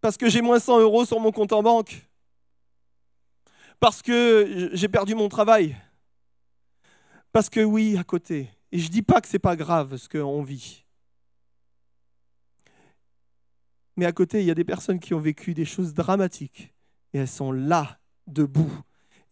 [0.00, 2.06] Parce que j'ai moins 100 euros sur mon compte en banque.
[3.80, 5.76] Parce que j'ai perdu mon travail.
[7.32, 8.50] Parce que oui, à côté.
[8.70, 10.83] Et je ne dis pas que ce n'est pas grave ce qu'on vit.
[13.96, 16.74] Mais à côté, il y a des personnes qui ont vécu des choses dramatiques.
[17.12, 18.72] Et elles sont là, debout.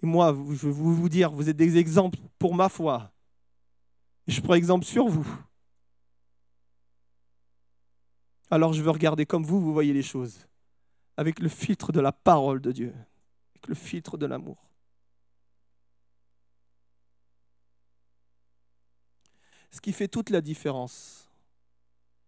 [0.03, 3.13] Et moi, je veux vous dire, vous êtes des exemples pour ma foi.
[4.27, 5.27] Je prends exemple sur vous.
[8.51, 10.47] Alors je veux regarder comme vous, vous voyez les choses.
[11.17, 12.95] Avec le filtre de la parole de Dieu.
[13.55, 14.69] Avec le filtre de l'amour.
[19.71, 21.31] Ce qui fait toute la différence,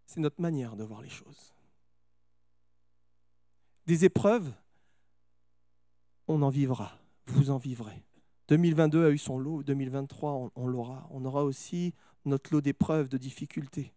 [0.07, 1.54] c'est notre manière de voir les choses.
[3.85, 4.51] Des épreuves,
[6.27, 8.03] on en vivra, vous en vivrez.
[8.47, 11.07] 2022 a eu son lot, 2023 on, l'aura.
[11.11, 11.93] On aura aussi
[12.25, 13.93] notre lot d'épreuves, de difficultés.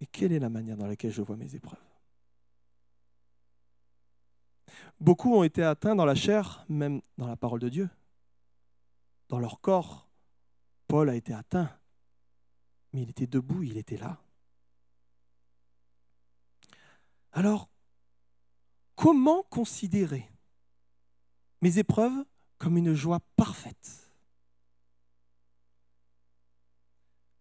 [0.00, 1.78] Et quelle est la manière dans laquelle je vois mes épreuves?
[5.00, 7.88] Beaucoup ont été atteints dans la chair, même dans la parole de Dieu.
[9.28, 10.08] Dans leur corps,
[10.86, 11.70] Paul a été atteint,
[12.94, 14.22] mais il était debout, il était là.
[17.32, 17.68] Alors,
[18.94, 20.30] comment considérer
[21.60, 22.24] mes épreuves
[22.58, 24.08] comme une joie parfaite?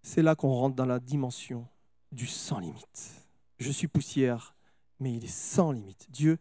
[0.02, 1.68] C'est là qu'on rentre dans la dimension
[2.12, 3.28] du sans limite.
[3.60, 4.56] Je suis poussière,
[5.00, 6.10] mais il est sans limite.
[6.10, 6.40] Dieu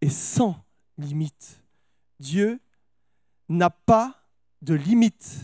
[0.00, 0.64] est sans
[0.96, 1.62] limite.
[2.18, 2.60] Dieu
[3.50, 4.26] n'a pas
[4.62, 5.38] de limite.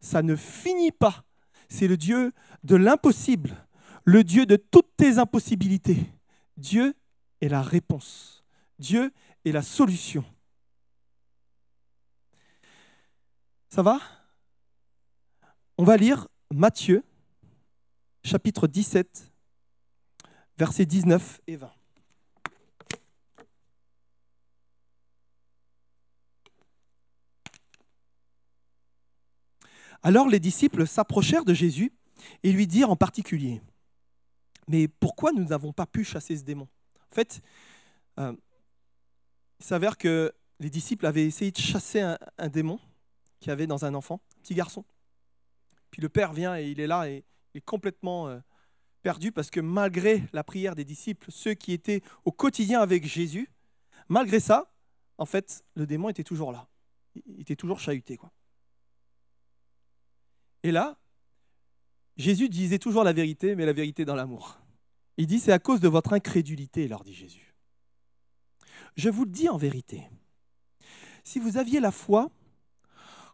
[0.00, 1.25] Ça ne finit pas.
[1.68, 2.32] C'est le Dieu
[2.64, 3.56] de l'impossible,
[4.04, 6.12] le Dieu de toutes tes impossibilités.
[6.56, 6.94] Dieu
[7.40, 8.44] est la réponse.
[8.78, 9.12] Dieu
[9.44, 10.24] est la solution.
[13.68, 14.00] Ça va?
[15.78, 17.04] On va lire Matthieu,
[18.24, 19.30] chapitre 17,
[20.56, 21.70] versets 19 et 20.
[30.02, 31.92] Alors les disciples s'approchèrent de Jésus
[32.42, 33.60] et lui dirent en particulier,
[34.68, 36.68] mais pourquoi nous n'avons pas pu chasser ce démon?
[37.10, 37.40] En fait,
[38.18, 38.34] euh,
[39.60, 42.80] il s'avère que les disciples avaient essayé de chasser un, démon
[43.40, 44.84] qui avait dans un enfant, un petit garçon.
[45.90, 48.38] Puis le père vient et il est là et il est complètement euh,
[49.02, 53.50] perdu parce que malgré la prière des disciples, ceux qui étaient au quotidien avec Jésus,
[54.08, 54.72] malgré ça,
[55.18, 56.68] en fait, le démon était toujours là.
[57.26, 58.16] Il était toujours chahuté.
[58.16, 58.30] Quoi.
[60.66, 60.98] Et là,
[62.16, 64.58] Jésus disait toujours la vérité, mais la vérité dans l'amour.
[65.16, 67.54] Il dit, c'est à cause de votre incrédulité, leur dit Jésus.
[68.96, 70.10] Je vous le dis en vérité,
[71.22, 72.32] si vous aviez la foi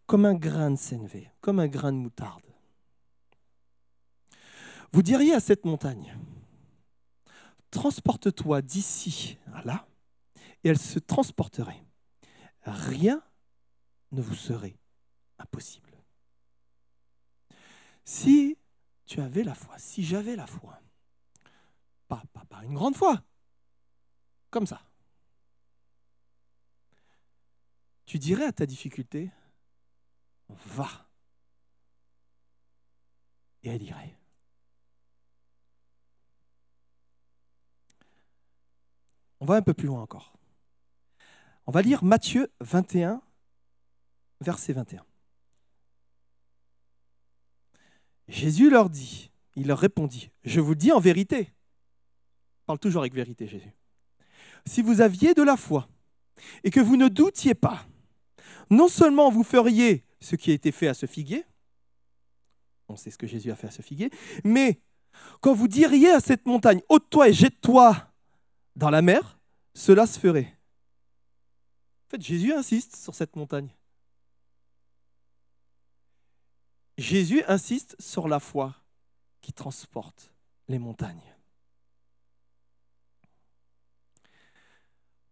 [0.05, 2.45] comme un grain de sénévé, comme un grain de moutarde,
[4.92, 6.14] vous diriez à cette montagne,
[7.71, 9.87] transporte-toi d'ici à là,
[10.64, 11.83] et elle se transporterait.
[12.61, 13.23] Rien
[14.11, 14.77] ne vous serait
[15.38, 15.91] impossible.
[18.04, 18.58] Si
[19.06, 20.80] tu avais la foi, si j'avais la foi,
[22.08, 23.22] pas, pas, pas une grande foi,
[24.50, 24.82] comme ça,
[28.04, 29.30] tu dirais à ta difficulté,
[30.48, 31.08] va.
[33.62, 34.18] Et elle irait.
[39.40, 40.32] On va un peu plus loin encore.
[41.66, 43.22] On va lire Matthieu 21,
[44.40, 45.04] verset 21.
[48.33, 51.53] Jésus leur dit, il leur répondit, je vous dis en vérité,
[52.64, 53.75] parle toujours avec vérité Jésus,
[54.64, 55.87] si vous aviez de la foi
[56.64, 57.85] et que vous ne doutiez pas,
[58.71, 61.45] non seulement vous feriez ce qui a été fait à ce figuier,
[62.88, 64.09] on sait ce que Jésus a fait à ce figuier,
[64.45, 64.81] mais
[65.42, 68.14] quand vous diriez à cette montagne, ôte-toi et jette-toi
[68.77, 69.40] dans la mer,
[69.75, 70.59] cela se ferait.
[72.07, 73.68] En fait, Jésus insiste sur cette montagne.
[76.98, 78.74] Jésus insiste sur la foi
[79.40, 80.33] qui transporte
[80.68, 81.35] les montagnes.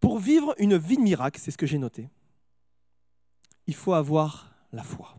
[0.00, 2.08] Pour vivre une vie de miracle, c'est ce que j'ai noté,
[3.66, 5.16] il faut avoir la foi.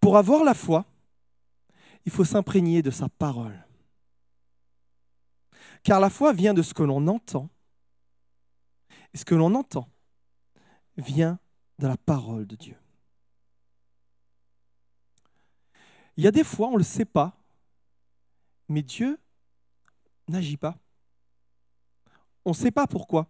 [0.00, 0.84] Pour avoir la foi,
[2.04, 3.64] il faut s'imprégner de sa parole.
[5.82, 7.48] Car la foi vient de ce que l'on entend,
[9.12, 9.88] et ce que l'on entend
[10.96, 11.38] vient
[11.78, 12.76] de la parole de Dieu.
[16.16, 17.36] Il y a des fois, on ne le sait pas,
[18.68, 19.18] mais Dieu
[20.28, 20.76] n'agit pas.
[22.44, 23.26] On ne sait pas pourquoi.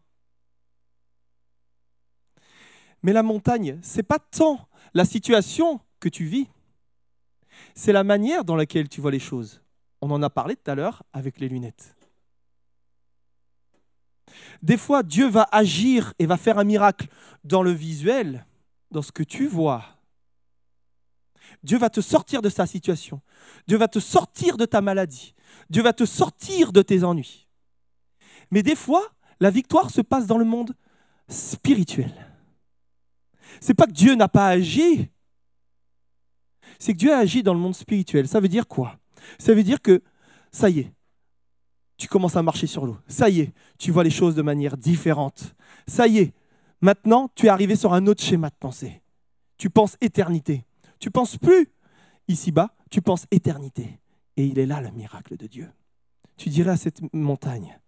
[3.03, 6.49] Mais la montagne, c'est pas tant la situation que tu vis,
[7.75, 9.61] c'est la manière dans laquelle tu vois les choses.
[10.01, 11.97] On en a parlé tout à l'heure avec les lunettes.
[14.62, 17.09] Des fois, Dieu va agir et va faire un miracle
[17.44, 18.47] dans le visuel,
[18.90, 19.93] dans ce que tu vois.
[21.64, 23.20] Dieu va te sortir de sa situation.
[23.66, 25.35] Dieu va te sortir de ta maladie.
[25.70, 27.48] Dieu va te sortir de tes ennuis.
[28.50, 30.74] Mais des fois, la victoire se passe dans le monde
[31.29, 32.12] spirituel.
[33.61, 35.09] C'est pas que Dieu n'a pas agi,
[36.79, 38.29] c'est que Dieu a agi dans le monde spirituel.
[38.29, 38.98] Ça veut dire quoi?
[39.38, 40.03] Ça veut dire que
[40.53, 40.92] ça y est,
[41.96, 42.98] tu commences à marcher sur l'eau.
[43.09, 45.55] Ça y est, tu vois les choses de manière différente.
[45.87, 46.35] Ça y est,
[46.81, 49.03] maintenant, tu es arrivé sur un autre schéma de pensée.
[49.57, 50.66] Tu penses éternité.
[50.98, 51.68] Tu penses plus
[52.28, 54.00] ici-bas, tu penses éternité.
[54.37, 55.70] Et il est là le miracle de Dieu.
[56.37, 57.78] Tu dirais à cette montagne,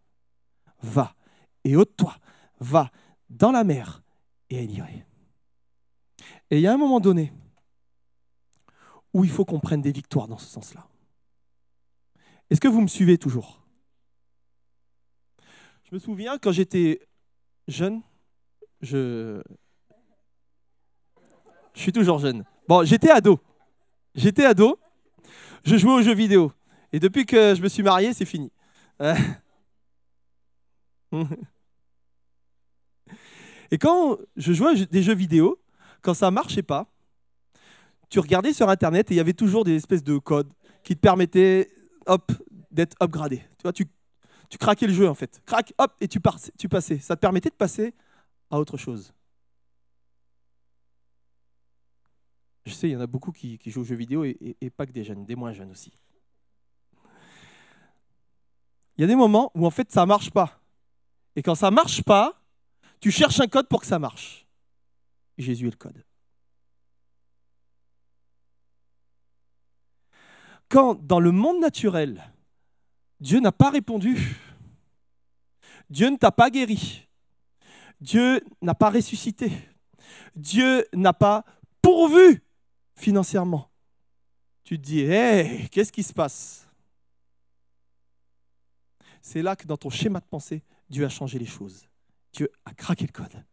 [0.82, 1.14] va
[1.64, 2.16] et ôte-toi,
[2.60, 2.90] va
[3.28, 4.02] dans la mer
[4.50, 5.06] et elle irait.
[6.50, 7.32] Et il y a un moment donné
[9.12, 10.86] où il faut qu'on prenne des victoires dans ce sens-là.
[12.50, 13.66] Est-ce que vous me suivez toujours?
[15.84, 17.00] Je me souviens quand j'étais
[17.66, 18.02] jeune,
[18.80, 19.42] je...
[21.74, 22.44] je suis toujours jeune.
[22.68, 23.40] Bon, j'étais ado.
[24.14, 24.79] J'étais ado,
[25.64, 26.52] je jouais aux jeux vidéo.
[26.92, 28.50] Et depuis que je me suis marié, c'est fini.
[33.70, 35.61] Et quand je jouais à des jeux vidéo,
[36.02, 36.87] quand ça marchait pas,
[38.09, 40.52] tu regardais sur Internet et il y avait toujours des espèces de codes
[40.85, 41.68] qui te permettaient
[42.07, 42.31] hop,
[42.70, 43.38] d'être upgradé.
[43.38, 43.87] Tu vois, tu,
[44.48, 45.42] tu craquais le jeu en fait.
[45.44, 46.20] Crac, hop, et tu,
[46.59, 46.98] tu passais.
[46.98, 47.94] Ça te permettait de passer
[48.50, 49.12] à autre chose.
[52.82, 55.24] Il y en a beaucoup qui, jouent aux jeux vidéo et, pas que des jeunes,
[55.24, 55.92] des moins jeunes aussi.
[58.96, 60.60] Il y a des moments où en fait ça marche pas.
[61.34, 62.40] Et quand ça marche pas,
[63.00, 64.46] tu cherches un code pour que ça marche.
[65.36, 66.02] Jésus est le code.
[70.68, 72.24] Quand dans le monde naturel,
[73.20, 74.36] Dieu n'a pas répondu,
[75.90, 77.06] Dieu ne t'a pas guéri,
[78.00, 79.52] Dieu n'a pas ressuscité,
[80.34, 81.44] Dieu n'a pas
[81.80, 82.45] pourvu
[82.96, 83.70] financièrement,
[84.64, 86.66] tu te dis, hé, qu'est-ce qui se passe?
[89.22, 91.88] C'est là que dans ton schéma de pensée, Dieu a changé les choses.
[92.32, 93.44] Dieu a craqué le code.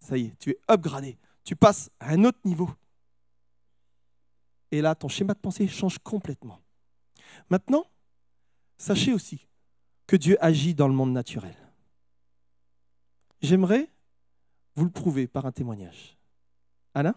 [0.00, 1.18] Ça y est, tu es upgradé.
[1.44, 2.70] Tu passes à un autre niveau.
[4.70, 6.60] Et là, ton schéma de pensée change complètement.
[7.50, 7.86] Maintenant,
[8.78, 9.46] sachez aussi
[10.06, 11.56] que Dieu agit dans le monde naturel.
[13.40, 13.90] J'aimerais
[14.74, 16.16] vous le prouver par un témoignage.
[16.94, 17.14] Alain?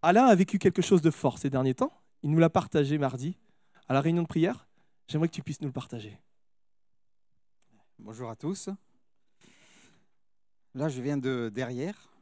[0.00, 1.92] Alain a vécu quelque chose de fort ces derniers temps.
[2.22, 3.36] Il nous l'a partagé mardi
[3.88, 4.68] à la réunion de prière.
[5.08, 6.20] J'aimerais que tu puisses nous le partager.
[7.98, 8.68] Bonjour à tous.
[10.74, 12.12] Là, je viens de derrière.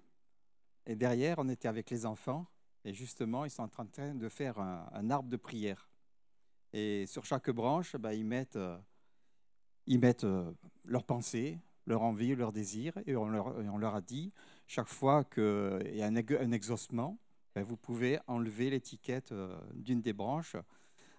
[0.87, 2.47] Et derrière, on était avec les enfants.
[2.87, 5.91] Et justement, ils sont en train de faire un, arbre de prière.
[6.73, 8.79] Et sur chaque branche, bah, ils mettent, euh,
[9.91, 10.53] euh,
[10.87, 12.95] leurs pensées, leur envie, leurs désirs.
[13.07, 14.33] Et on leur, leur a dit,
[14.67, 17.19] chaque fois qu'il y a un, un exaucement,
[17.57, 20.57] ben, vous pouvez enlever l'étiquette euh, d'une des branches.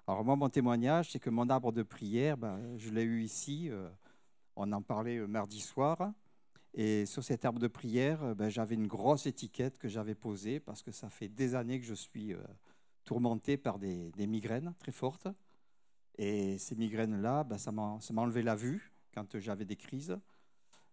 [0.05, 3.69] Alors moi, mon témoignage, c'est que mon arbre de prière, ben, je l'ai eu ici,
[3.71, 3.89] euh,
[4.55, 6.13] on en parlait euh, mardi soir,
[6.75, 10.83] et sur cet arbre de prière, ben, j'avais une grosse étiquette que j'avais posée parce
[10.83, 12.43] que ça fait des années que je suis euh,
[13.03, 15.27] tourmenté par des, migraines très fortes.
[16.19, 20.15] Et ces migraines-là, ça m'a enlevé la vue quand j'avais des crises.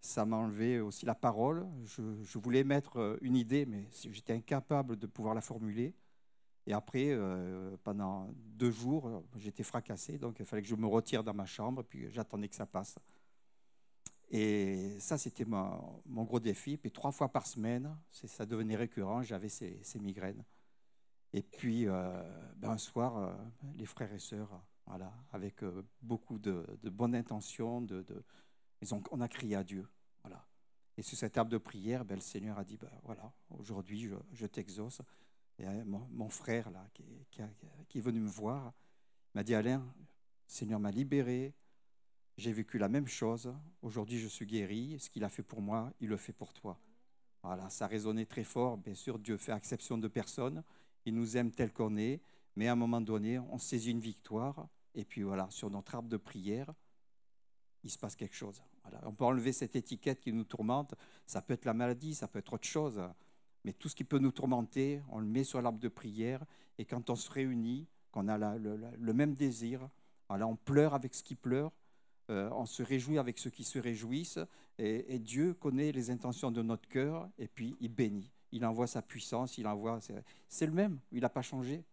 [0.05, 1.67] Ça m'a enlevé aussi la parole.
[1.87, 5.95] Je, voulais mettre euh, une idée, mais j'étais incapable de pouvoir la formuler.
[6.67, 10.19] Et après, euh, pendant deux jours, j'étais fracassé.
[10.19, 12.99] Donc, il fallait que je me retire dans ma chambre, puis j'attendais que ça passe.
[14.29, 16.77] Et ça, c'était mon, gros défi.
[16.77, 20.45] Puis trois fois par semaine, ça devenait récurrent, j'avais ces, migraines.
[21.33, 22.23] Et puis, euh,
[22.57, 23.39] ben, un soir,
[23.75, 24.51] les frères et sœurs,
[24.87, 25.65] voilà, avec
[26.03, 28.05] beaucoup de, bonnes intentions, de-
[28.93, 29.87] on a crié à Dieu.
[30.23, 30.47] Voilà.
[30.97, 34.47] Et sur cette table de prière, ben, le Seigneur a dit, ben, voilà, aujourd'hui, je,
[34.47, 35.01] t'exauce.
[35.59, 38.73] Et euh, mon, frère, là, qui est venu me voir,
[39.35, 40.05] m'a dit, Alain, le
[40.47, 41.55] Seigneur m'a libéré,
[42.37, 43.55] j'ai vécu la même chose.
[43.83, 44.99] Aujourd'hui, je suis guéri.
[44.99, 46.79] Ce qu'il a fait pour moi, il le fait pour toi.
[47.43, 48.77] Voilà, ça résonnait très fort.
[48.79, 50.65] Bien sûr, Dieu fait exception de personne.
[51.05, 52.21] Il nous aime tel qu'on est.
[52.57, 54.69] Mais à un moment donné, on saisit une victoire.
[54.95, 56.73] Et puis voilà, sur notre arbre de prière,
[57.83, 58.63] il se passe quelque chose.
[59.05, 60.95] On peut enlever cette étiquette qui nous tourmente.
[61.27, 63.01] Ça peut être la maladie, ça peut être autre chose.
[63.65, 66.45] Mais tout ce qui peut nous tourmenter, on le met sur l'arbre de prière.
[66.79, 69.89] Et quand on se réunit, qu'on a le, même désir,
[70.29, 71.73] on pleure avec ce qui pleure.
[72.31, 74.39] Euh, on se réjouit avec ceux qui se réjouissent,
[74.79, 78.33] et, Dieu connaît les intentions de notre cœur, et puis il bénit.
[78.51, 80.01] Il envoie sa puissance, il envoie.
[80.01, 81.85] C'est c'est le même, il n'a pas changé.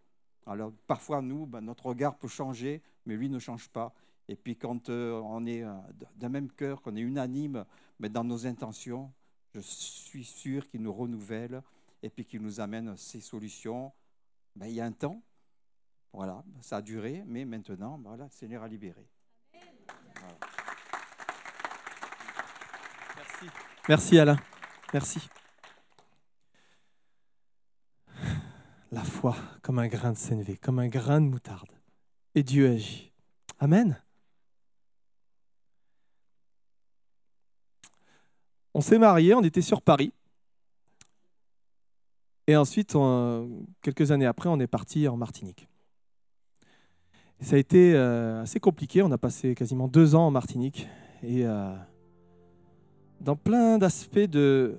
[0.46, 3.94] Alors parfois, nous, ben, notre regard peut changer, mais lui ne change pas.
[4.28, 5.74] Et puis quand euh, on est euh,
[6.16, 7.66] d'un même cœur, qu'on est unanime
[8.00, 9.14] mais dans nos intentions,
[9.54, 11.62] je suis sûr qu'il nous renouvelle
[12.02, 13.92] et puis qu'il nous amène ces solutions.
[14.56, 15.22] Ben, il y a un temps,
[16.12, 19.08] voilà, ça a duré, mais maintenant, ben, voilà, le Seigneur a libéré.
[23.16, 23.46] Merci.
[23.88, 24.38] Merci Alain.
[24.94, 25.30] Merci.
[28.92, 31.70] La foi comme un grain de sénévé, comme un grain de moutarde.
[32.36, 33.14] Et Dieu agit.
[33.60, 34.02] Amen.
[38.74, 40.14] On s'est mariés, on était sur Paris.
[42.48, 42.96] Et ensuite,
[43.82, 45.68] quelques années après, on est parti en Martinique.
[47.42, 49.02] Ça a été euh, assez compliqué.
[49.02, 50.88] On a passé quasiment deux ans en Martinique.
[51.24, 51.74] Et euh,
[53.20, 54.78] dans plein d'aspects de,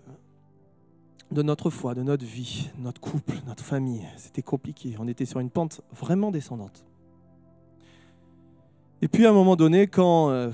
[1.33, 4.07] de notre foi, de notre vie, notre couple, notre famille.
[4.17, 4.95] C'était compliqué.
[5.01, 6.85] On était sur une pente vraiment descendante.
[9.01, 10.51] Et puis à un moment donné, quand euh,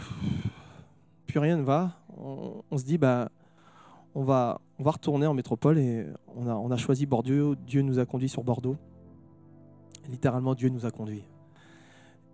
[1.27, 3.31] plus rien ne va, on, se dit bah
[4.15, 6.07] on va on va retourner en métropole et
[6.37, 7.55] on a choisi Bordeaux.
[7.55, 8.77] Dieu nous a conduits sur Bordeaux.
[10.09, 11.25] Littéralement, Dieu nous a conduits.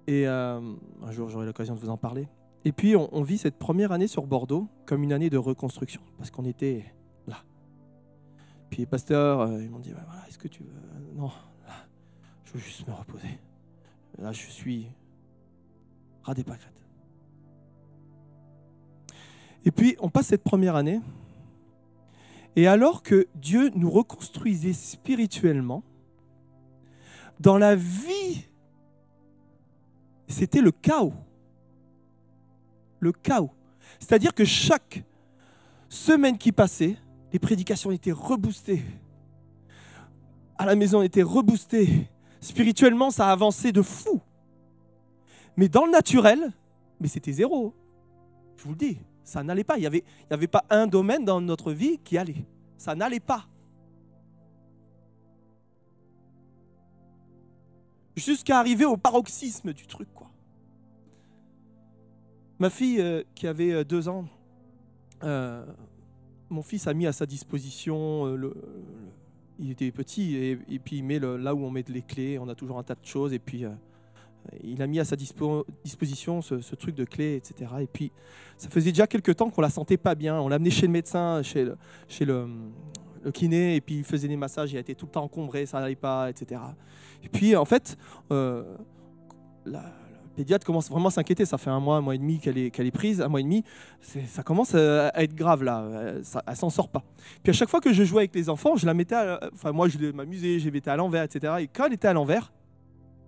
[0.06, 0.60] Et euh,
[1.02, 2.28] un jour, j'aurai l'occasion de vous en parler.
[2.64, 6.30] Et puis, on, vit cette première année sur Bordeaux comme une année de reconstruction, parce
[6.30, 6.84] qu'on était
[7.26, 7.38] là.
[8.70, 10.70] Puis les pasteurs, euh, ils m'ont dit, Bah, voilà, est-ce que tu veux...
[11.14, 11.30] Non,
[11.66, 11.74] là,
[12.44, 13.38] je veux juste me reposer.
[14.18, 14.86] Là, je suis
[16.22, 16.83] ras des pâquerettes.
[19.64, 21.00] Et puis, on passe cette première année,
[22.56, 25.82] et alors que Dieu nous reconstruisait spirituellement,
[27.40, 28.46] dans la vie,
[30.28, 31.12] c'était le chaos
[33.04, 33.50] le chaos.
[34.00, 35.04] C'est-à-dire que chaque
[35.88, 36.96] semaine qui passait,
[37.32, 38.82] les prédications étaient reboostées.
[40.58, 42.08] À la maison, on était reboosté.
[42.40, 44.20] Spirituellement, ça avançait de fou.
[45.56, 46.52] Mais dans le naturel,
[46.98, 47.74] mais c'était zéro.
[48.56, 49.76] Je vous le dis, ça n'allait pas.
[49.78, 52.44] Il n'y avait, avait pas un domaine dans notre vie qui allait.
[52.76, 53.46] Ça n'allait pas.
[58.16, 60.30] Jusqu'à arriver au paroxysme du truc, quoi.
[62.60, 64.26] Ma fille, euh, qui avait euh, deux ans,
[65.24, 65.66] euh,
[66.48, 68.54] mon fils a mis à sa disposition, le-
[69.58, 72.54] il était petit, et, puis il met là où on met les clés, on a
[72.54, 73.64] toujours un tas de choses, et puis
[74.62, 77.70] il a mis à sa dispo- disposition ce, truc de clés, etc.
[77.80, 78.12] Et puis
[78.56, 81.42] ça faisait déjà quelques temps qu'on la sentait pas bien, on l'a chez le médecin,
[81.42, 81.76] chez le,
[82.08, 82.46] chez le,
[83.22, 85.66] le kiné, et puis il faisait des massages, il a été tout le temps encombré,
[85.66, 86.60] ça n'allait pas, etc.
[87.22, 87.96] Et puis en fait,
[88.30, 88.76] euh,
[89.64, 89.82] la,
[90.34, 91.44] pédiatre commence vraiment à s'inquiéter.
[91.44, 93.64] Ça fait un mois, un mois et demi qu'elle est, prise, un mois et demi.
[94.00, 95.80] Ça commence à, à être grave là.
[95.82, 97.02] Euh, Ça, elle s'en sort pas.
[97.42, 99.14] Puis à chaque fois que je jouais avec les enfants, je la mettais.
[99.14, 101.54] à- Enfin, moi, je m'amusais, les mettais à l'envers, etc.
[101.60, 102.52] Et quand elle était à l'envers,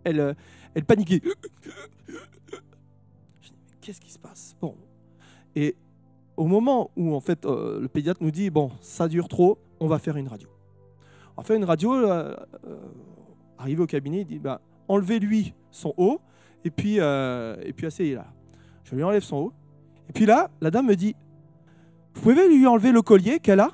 [0.05, 0.35] elle, euh,
[0.77, 1.23] elle paniquait.
[3.81, 4.55] Qu'est-ce qui se passe?
[5.55, 5.75] Et
[6.37, 9.87] au moment où en fait euh, le pédiatre nous dit bon, ça dure trop, on
[9.87, 10.51] va faire une radio.
[11.39, 11.95] On faire une radio.
[11.95, 12.77] euh, euh,
[13.57, 16.21] arrivé au cabinet, il dit bah, enlevez-lui son haut
[16.63, 18.27] et puis et puis asseyez là.
[18.85, 19.53] Je lui enlève son haut.
[20.11, 21.17] Et puis là, la dame me dit
[22.15, 23.71] vous pouvez lui enlever le collier qu'elle a?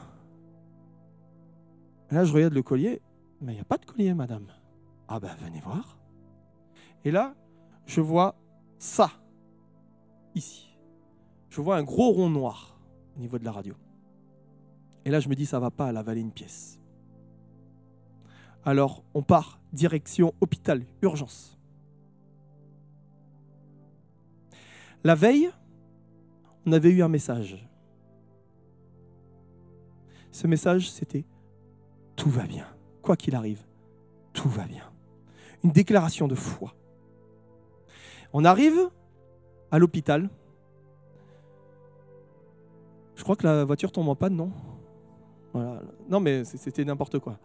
[2.12, 3.00] Là, je regarde le collier,
[3.40, 4.46] mais il n'y a pas de collier, madame.
[5.08, 5.96] Ah ben, venez voir.
[7.04, 7.34] Et là,
[7.86, 8.36] je vois
[8.78, 9.10] ça,
[10.34, 10.76] ici.
[11.50, 12.78] Je vois un gros rond noir
[13.16, 13.74] au niveau de la radio.
[15.04, 16.78] Et là, je me dis, ça va pas, elle a une pièce.
[18.64, 21.58] Alors, on part, direction hôpital, urgence.
[25.02, 25.50] La veille,
[26.64, 27.68] on avait eu un message.
[30.30, 31.24] Ce message, c'était
[32.14, 32.66] Tout va bien.
[33.02, 33.66] Quoi qu'il arrive,
[34.32, 34.84] tout va bien.
[35.64, 36.72] Une déclaration de foi.
[38.32, 38.88] On arrive
[39.70, 40.28] à l'hôpital.
[43.16, 44.50] Je crois que la voiture tombe en panne, non?
[46.08, 47.38] Non, mais c'était n'importe quoi.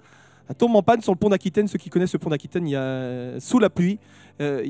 [0.49, 1.67] Elle tombe en panne sur le pont d'Aquitaine.
[1.67, 3.99] Ceux qui connaissent le pont d'Aquitaine, a, sous la pluie,
[4.39, 4.65] euh,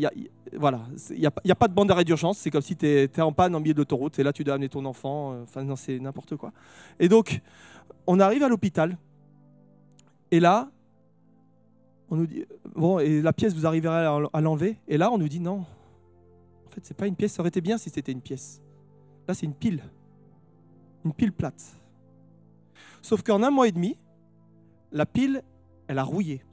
[0.55, 2.39] voilà, il n'y a, pas- de bande d'arrêt d'urgence.
[2.39, 4.69] C'est comme si tu étais en panne en milieu d'autoroute et là, tu dois amener
[4.69, 5.33] ton enfant.
[5.33, 6.51] euh, Enfin, non, c'est n'importe quoi.
[6.99, 7.41] Et donc,
[8.07, 8.97] on arrive à l'hôpital.
[10.31, 10.71] Et là,
[12.09, 12.43] on nous dit
[12.75, 14.77] bon, et la pièce, vous arriverez à l'enlever.
[14.87, 15.63] Et là, on nous dit non.
[16.83, 17.33] C'est pas une pièce.
[17.33, 18.61] Ça aurait été bien si c'était une pièce.
[19.27, 19.83] Là, c'est une pile,
[21.03, 21.77] une pile plate.
[23.01, 23.97] Sauf qu'en un mois et demi,
[24.91, 25.43] la pile,
[25.87, 26.43] elle a rouillé.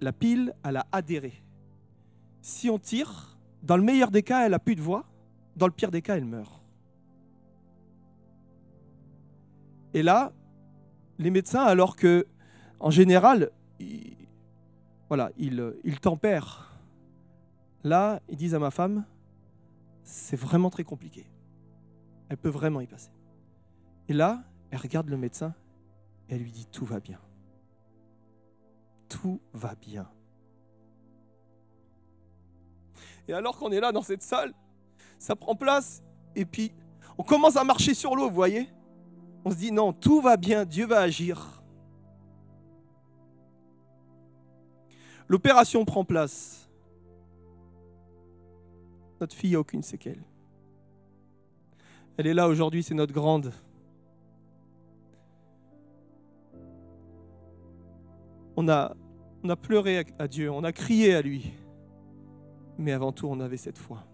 [0.00, 1.32] La pile, elle a adhéré.
[2.40, 5.04] Si on tire, dans le meilleur des cas, elle a plus de voix.
[5.56, 6.62] Dans le pire des cas, elle meurt.
[9.94, 10.32] Et là,
[11.18, 12.26] les médecins, alors que,
[12.78, 13.50] en général,
[15.08, 16.67] voilà, ils, ils tempèrent.
[17.88, 19.06] Là, ils disent à ma femme,
[20.02, 21.24] c'est vraiment très compliqué.
[22.28, 23.10] Elle peut vraiment y passer.
[24.08, 25.54] Et là, elle regarde le médecin
[26.28, 27.18] et elle lui dit, tout va bien.
[29.08, 30.06] Tout va bien.
[33.26, 34.52] Et alors qu'on est là dans cette salle,
[35.18, 36.02] ça prend place
[36.36, 36.74] et puis
[37.16, 38.68] on commence à marcher sur l'eau, vous voyez
[39.46, 41.62] On se dit non, tout va bien, Dieu va agir.
[45.26, 46.67] L'opération prend place.
[49.20, 50.22] Notre fille n'a aucune séquelle.
[52.16, 53.52] Elle est là aujourd'hui, c'est notre grande.
[58.56, 58.96] On a,
[59.44, 61.52] on a pleuré à, Dieu, on a crié à lui.
[62.76, 64.04] Mais avant tout, on avait cette foi.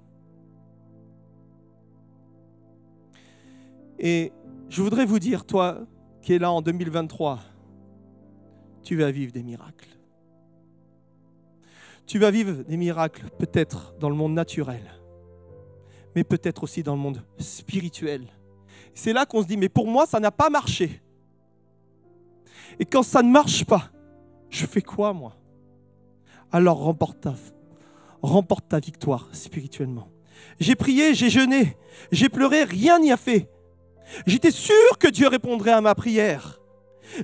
[3.99, 4.33] Et
[4.69, 5.87] je voudrais vous dire, toi
[6.21, 7.41] qui es là en 2023,
[8.83, 9.94] tu vas vivre des miracles.
[12.07, 14.83] Tu vas vivre des miracles peut-être dans le monde naturel,
[16.15, 18.27] mais peut-être aussi dans le monde spirituel.
[18.95, 21.03] C'est là qu'on se dit, mais pour moi, ça n'a pas marché.
[22.79, 23.91] Et quand ça ne marche pas,
[24.51, 25.37] je fais quoi moi?
[26.53, 27.21] Alors remporte
[28.69, 30.09] ta, victoire spirituellement.
[30.61, 31.77] J'ai prié, j'ai jeûné,
[32.13, 33.51] j'ai pleuré, rien n'y a fait.
[34.27, 36.61] J'étais sûr que Dieu répondrait à ma prière.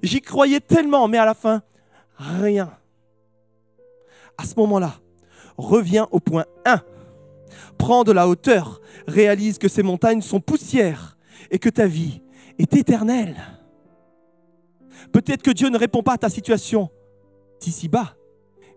[0.02, 1.62] J'y croyais tellement, mais à la fin,
[2.16, 2.76] rien.
[4.40, 4.94] À ce moment-là,
[5.58, 6.80] reviens au point 1.
[7.76, 11.18] Prends de la hauteur, réalise que ces montagnes sont poussière
[11.50, 12.22] et que ta vie
[12.58, 13.36] est éternelle.
[15.12, 16.88] Peut-être que Dieu ne répond pas à ta situation
[17.60, 18.16] d'ici-bas,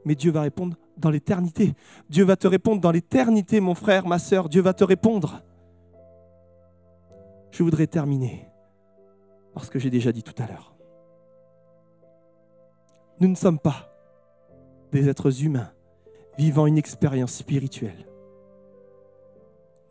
[0.03, 1.75] mais Dieu va répondre dans l'éternité.
[2.09, 4.49] Dieu va te répondre dans l'éternité, mon frère, ma sœur.
[4.49, 5.43] Dieu va te répondre.
[7.51, 8.49] Je voudrais terminer
[9.53, 10.75] par ce que j'ai déjà dit tout à l'heure.
[13.21, 13.92] Nous ne sommes pas
[14.93, 15.71] des êtres humains
[16.37, 18.07] vivant une expérience spirituelle.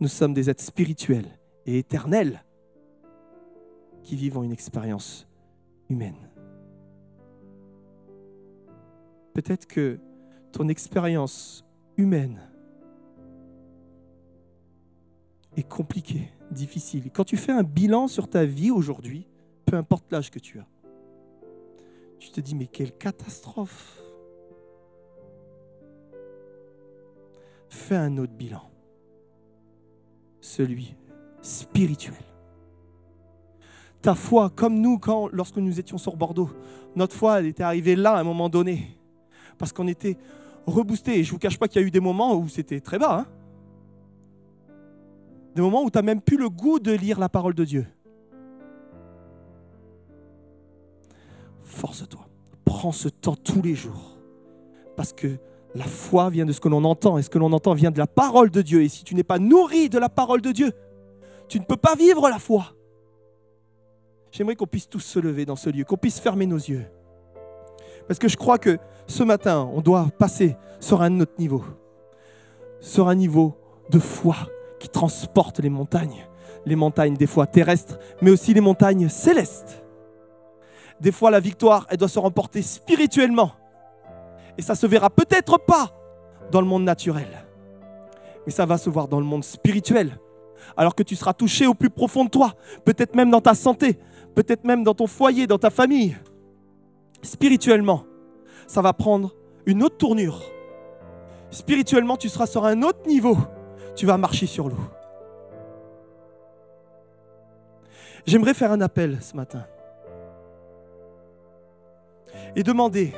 [0.00, 1.28] Nous sommes des êtres spirituels
[1.66, 2.44] et éternels
[4.02, 5.28] qui vivons une expérience
[5.88, 6.30] humaine.
[9.34, 9.98] Peut-être que
[10.52, 11.64] ton expérience
[11.96, 12.40] humaine
[15.56, 17.10] est compliquée, difficile.
[17.12, 19.26] Quand tu fais un bilan sur ta vie aujourd'hui,
[19.66, 20.66] peu importe l'âge que tu as,
[22.18, 24.01] tu te dis mais quelle catastrophe.
[27.72, 28.60] Fais un autre bilan,
[30.42, 30.94] celui
[31.40, 32.22] spirituel.
[34.02, 36.50] Ta foi, comme nous, quand, lorsque nous étions sur Bordeaux,
[36.96, 38.98] notre foi, elle était arrivée là à un moment donné,
[39.56, 40.18] parce qu'on était
[40.66, 41.18] reboosté.
[41.18, 42.98] Et je ne vous cache pas qu'il y a eu des moments où c'était très
[42.98, 43.20] bas.
[43.20, 43.26] hein.
[45.54, 47.86] des moments où tu n'as même plus le goût de lire la parole de Dieu.
[51.62, 52.28] Force-toi.
[52.66, 54.18] Prends ce temps tous les jours.
[54.94, 55.38] Parce que
[55.74, 57.18] la foi vient de ce que l'on entend.
[57.18, 58.82] Et ce que l'on entend vient de la parole de Dieu.
[58.82, 60.72] Et si tu n'es pas nourri de la parole de Dieu,
[61.48, 62.74] tu ne peux pas vivre la foi.
[64.30, 66.86] J'aimerais qu'on puisse tous se lever dans ce lieu, qu'on puisse fermer nos yeux.
[68.08, 71.62] Parce que je crois que ce matin, on doit passer sur un autre niveau.
[72.80, 73.56] Sur un niveau
[73.90, 74.36] de foi
[74.80, 76.26] qui transporte les montagnes.
[76.64, 79.84] Les montagnes des fois terrestres, mais aussi les montagnes célestes.
[81.00, 83.52] Des fois, la victoire, elle doit se remporter spirituellement.
[84.58, 85.92] Et ça se verra peut-être pas
[86.50, 87.46] dans le monde naturel,
[88.46, 90.18] mais ça va se voir dans le monde spirituel.
[90.76, 93.98] Alors que tu seras touché au plus profond de toi, peut-être même dans ta santé,
[94.34, 96.16] peut-être même dans ton foyer, dans ta famille.
[97.22, 98.04] Spirituellement,
[98.66, 99.34] ça va prendre
[99.66, 100.42] une autre tournure.
[101.50, 103.36] Spirituellement, tu seras sur un autre niveau.
[103.94, 104.80] Tu vas marcher sur l'eau.
[108.26, 109.64] J'aimerais faire un appel ce matin
[112.54, 113.12] et demander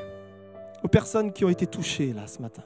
[0.85, 2.63] aux personnes qui ont été touchées là ce matin.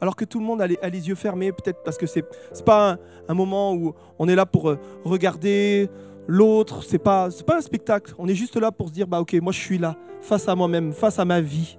[0.00, 2.62] Alors que tout le monde a les, les yeux fermés, peut-être parce que c'est n'est
[2.64, 2.98] pas
[3.28, 5.88] un, moment où on est là pour euh, regarder
[6.26, 8.14] l'autre, c'est pas pas un spectacle.
[8.18, 10.56] On est juste là pour se dire bah ok, moi je suis là face à
[10.56, 11.78] moi-même, face à ma vie.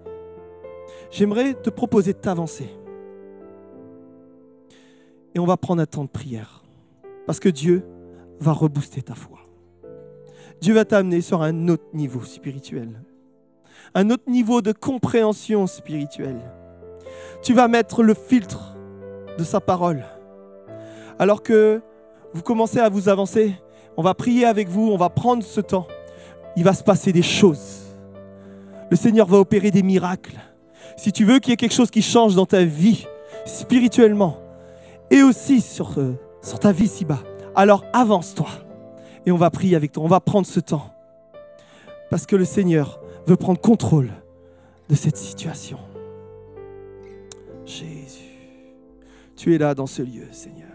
[1.11, 2.69] J'aimerais te proposer de t'avancer.
[5.35, 6.63] Et on va prendre un temps de prière
[7.25, 7.83] parce que Dieu
[8.39, 9.39] va rebooster ta foi.
[10.61, 13.01] Dieu va t'amener sur un autre niveau spirituel
[13.95, 16.39] un autre niveau de compréhension spirituelle.
[17.41, 18.75] Tu vas mettre le filtre
[19.37, 20.03] de sa parole.
[21.19, 21.81] Alors que
[22.33, 23.53] vous commencez à vous avancer,
[23.97, 25.87] on va prier avec vous, on va prendre ce temps.
[26.55, 27.95] Il va se passer des choses.
[28.89, 30.39] Le Seigneur va opérer des miracles.
[30.97, 33.05] Si tu veux qu'il y ait quelque chose qui change dans ta vie
[33.45, 34.37] spirituellement
[35.09, 37.19] et aussi sur, euh, sur ta vie si bas,
[37.55, 38.47] alors avance-toi
[39.25, 40.03] et on va prier avec toi.
[40.03, 40.89] On va prendre ce temps.
[42.09, 44.11] Parce que le Seigneur veut prendre contrôle
[44.89, 45.79] de cette situation.
[47.65, 48.19] Jésus,
[49.35, 50.67] tu es là dans ce lieu, Seigneur.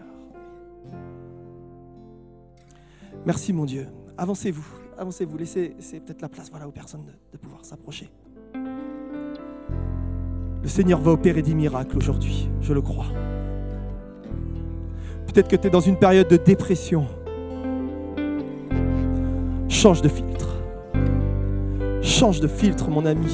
[3.25, 3.87] Merci mon Dieu.
[4.17, 4.65] Avancez-vous,
[4.97, 5.75] avancez-vous, laissez,
[6.05, 8.09] peut-être la place voilà, aux personnes de, de pouvoir s'approcher.
[10.61, 13.05] Le Seigneur va opérer des miracles aujourd'hui, je le crois.
[15.27, 17.05] Peut-être que tu es dans une période de dépression.
[19.69, 20.58] Change de filtre.
[22.01, 23.31] Change de filtre, mon ami.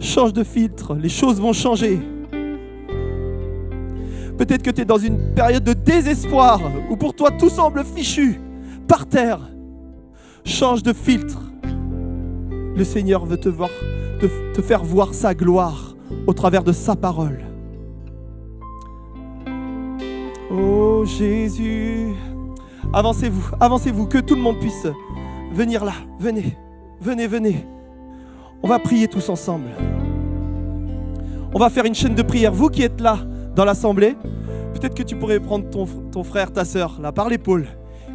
[0.00, 0.94] Change de filtre.
[0.94, 2.00] Les choses vont changer.
[4.38, 8.40] Peut-être que tu es dans une période de désespoir où pour toi tout semble fichu,
[8.88, 9.40] par terre.
[10.44, 11.40] Change de filtre.
[12.74, 13.68] Le Seigneur veut te, voir,
[14.62, 15.94] faire voir sa gloire
[16.26, 17.44] au travers de sa parole.
[20.50, 22.14] Oh Jésus.
[22.92, 24.86] Avancez-vous, avancez-vous, que tout le monde puisse
[25.52, 25.92] venir là.
[26.18, 26.56] Venez.
[27.00, 27.64] Venez, venez.
[28.62, 29.70] On va prier tous ensemble.
[31.54, 32.52] On va faire une chaîne de prière.
[32.52, 33.18] Vous qui êtes là
[33.56, 34.16] dans l'assemblée,
[34.74, 37.66] peut-être que tu pourrais prendre ton, frère, ta soeur, là, par l'épaule.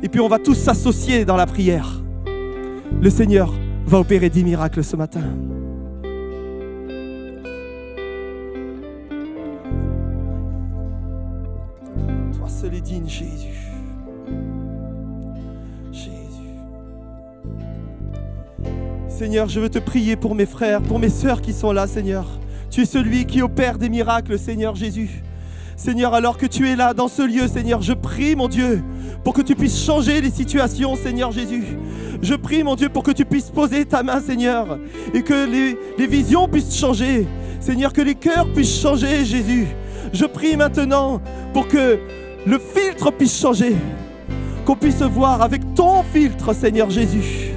[0.03, 1.99] Et puis on va tous s'associer dans la prière.
[3.01, 3.51] Le Seigneur
[3.88, 5.23] va opérer des miracles ce matin.
[12.38, 13.07] Toi seul est digne.
[13.07, 13.64] Jésus.
[19.18, 22.26] Seigneur, je veux te prier pour mes frères, pour mes sœurs qui sont là, Seigneur.
[22.70, 25.24] Tu es celui qui opère des miracles, Seigneur Jésus.
[25.78, 28.84] Seigneur, alors que tu es là dans ce lieu, Seigneur, je prie, mon Dieu,
[29.24, 31.63] pour que tu puisses changer les situations, Seigneur Jésus.
[32.22, 34.78] Je prie, mon Dieu, pour que tu puisses poser ta main, Seigneur,
[35.13, 35.49] et que
[35.97, 37.26] les, visions puissent changer.
[37.61, 39.68] Seigneur, que les cœurs puissent changer, Jésus.
[40.11, 41.22] Je prie maintenant
[41.53, 41.99] pour que
[42.45, 43.78] le filtre puisse changer,
[44.66, 47.55] qu'on puisse voir avec ton filtre, Seigneur Jésus.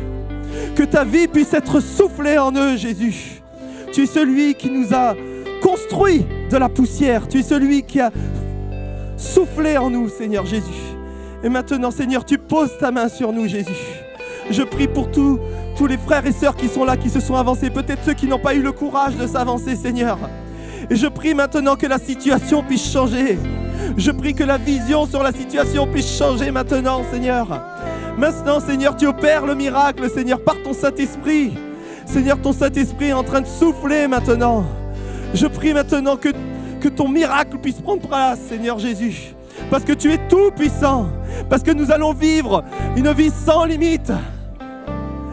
[0.78, 3.42] Que ta vie puisse être soufflée en eux, Jésus.
[3.92, 5.16] Tu es celui qui nous a
[5.60, 7.26] construit de la poussière.
[7.26, 8.12] Tu es celui qui a
[9.16, 10.94] soufflé en nous, Seigneur Jésus.
[11.42, 13.74] Et maintenant, Seigneur, tu poses ta main sur nous, Jésus.
[14.52, 15.40] Je prie pour tous,
[15.76, 18.28] tous les frères et sœurs qui sont là, qui se sont avancés, peut-être ceux qui
[18.28, 20.16] n'ont pas eu le courage de s'avancer, Seigneur.
[20.88, 23.36] Et je prie maintenant que la situation puisse changer.
[23.96, 27.77] Je prie que la vision sur la situation puisse changer maintenant, Seigneur.
[28.18, 31.52] Maintenant, Seigneur, tu opères le miracle, Seigneur, par ton Saint-Esprit.
[32.04, 34.64] Seigneur, ton Saint-Esprit est en train de souffler maintenant.
[35.34, 36.30] Je prie maintenant que,
[36.88, 39.34] ton miracle puisse prendre place, Seigneur Jésus.
[39.70, 41.06] Parce que tu es tout puissant.
[41.48, 42.64] Parce que nous allons vivre
[42.96, 44.10] une vie sans limite.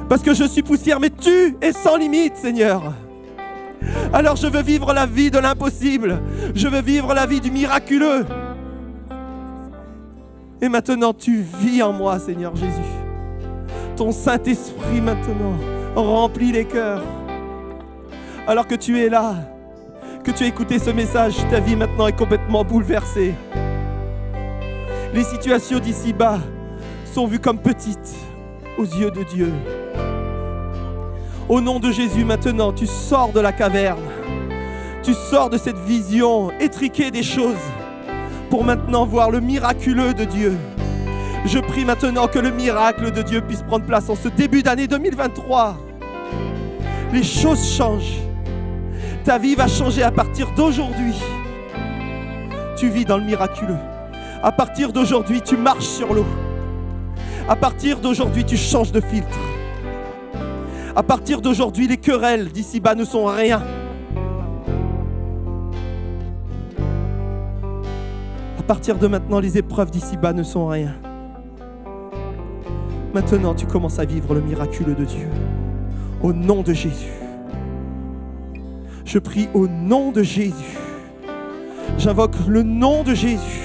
[0.08, 2.94] Parce que je suis poussière, mais tu es sans limite, Seigneur.
[4.14, 6.22] Alors je veux vivre la vie de l'impossible.
[6.54, 8.26] Je veux vivre la vie du miraculeux.
[10.62, 12.72] Et maintenant, tu vis en moi, Seigneur Jésus.
[13.96, 15.54] Ton Saint-Esprit maintenant
[15.96, 17.04] remplit les cœurs.
[18.48, 19.36] Alors que tu es là,
[20.24, 23.34] que tu as écouté ce message, ta vie maintenant est complètement bouleversée.
[25.14, 26.40] Les situations d'ici-bas
[27.06, 28.16] sont vues comme petites
[28.78, 29.54] aux yeux de Dieu.
[31.48, 34.02] Au nom de Jésus, maintenant, tu sors de la caverne.
[35.04, 37.54] Tu sors de cette vision étriquée des choses
[38.50, 40.58] pour maintenant voir le miraculeux de Dieu.
[41.46, 44.88] Je prie maintenant que le miracle de Dieu puisse prendre place en ce début d'année
[44.88, 45.78] 2023.
[47.14, 48.20] Les choses changent.
[49.24, 51.16] Ta vie va changer à partir d'aujourd'hui.
[52.78, 53.78] Tu vis dans le miraculeux.
[54.44, 56.26] À partir d'aujourd'hui, tu marches sur l'eau.
[57.48, 59.38] À partir d'aujourd'hui, tu changes de filtre.
[60.96, 63.62] À partir d'aujourd'hui, les querelles d'ici-bas ne sont rien.
[68.66, 70.96] Partir de maintenant, les épreuves d'ici-bas ne sont rien.
[73.14, 75.28] Maintenant, tu commences à vivre le miraculeux de Dieu.
[76.22, 77.12] Au nom de Jésus.
[79.06, 80.78] Je prie au nom de Jésus.
[81.98, 83.62] J'invoque le nom de Jésus.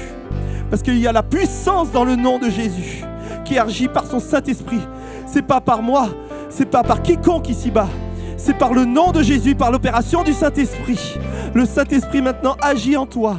[0.69, 3.03] Parce qu'il y a la puissance dans le nom de Jésus
[3.45, 4.81] qui agit par son Saint-Esprit.
[5.27, 6.11] C'est pas par moi,
[6.51, 7.89] c'est pas par quiconque ici-bas.
[8.37, 11.19] C'est par le nom de Jésus, par l'opération du Saint-Esprit.
[11.55, 13.37] Le Saint-Esprit maintenant agit en toi.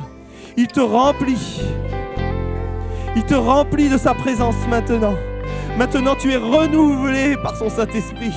[0.58, 1.62] Il te remplit.
[3.16, 5.16] Il te remplit de sa présence maintenant.
[5.78, 8.34] Maintenant, tu es renouvelé par son Saint-Esprit.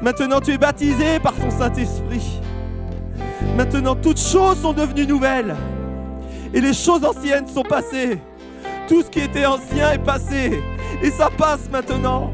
[0.00, 2.40] Maintenant, tu es baptisé par son Saint-Esprit.
[3.56, 5.54] Maintenant, toutes choses sont devenues nouvelles.
[6.54, 8.18] Et les choses anciennes sont passées.
[8.88, 10.62] Tout ce qui était ancien est passé.
[11.02, 12.32] Et ça passe maintenant.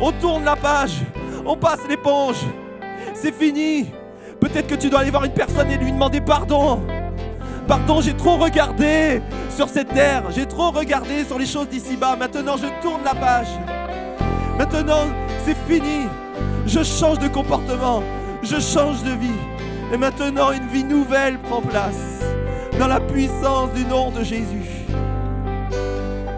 [0.00, 1.00] On tourne la page.
[1.44, 2.40] On passe l'éponge.
[3.14, 3.90] C'est fini.
[4.40, 6.80] Peut-être que tu dois aller voir une personne et lui demander pardon.
[7.72, 10.24] Pardon, j'ai trop regardé sur cette terre.
[10.28, 12.16] J'ai trop regardé sur les choses d'ici-bas.
[12.16, 13.48] Maintenant, je tourne la page.
[14.58, 15.06] Maintenant,
[15.46, 16.06] c'est fini.
[16.66, 18.02] Je change de comportement.
[18.42, 19.40] Je change de vie.
[19.90, 22.20] Et maintenant, une vie nouvelle prend place
[22.78, 24.84] dans la puissance du nom de Jésus.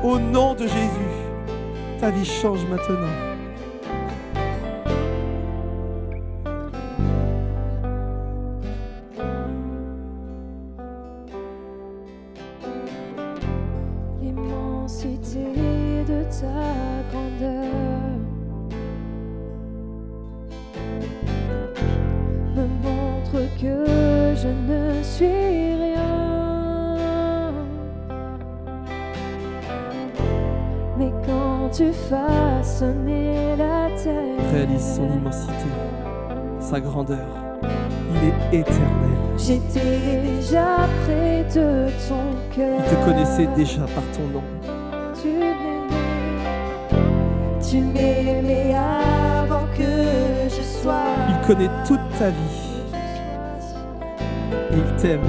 [0.04, 1.16] Au nom de Jésus,
[1.98, 3.23] ta vie change maintenant.
[32.74, 35.52] Façonnais la terre, Réalise son immensité,
[36.58, 37.26] sa grandeur.
[38.10, 39.18] Il est éternel.
[39.36, 42.78] J'étais déjà près de ton cœur.
[42.78, 44.42] Il te connaissait déjà par ton nom.
[45.20, 45.88] Tu m'aimais,
[47.60, 51.14] tu m'aimais avant que je sois.
[51.28, 52.82] Il connaît toute ta vie
[54.72, 55.20] et il t'aime.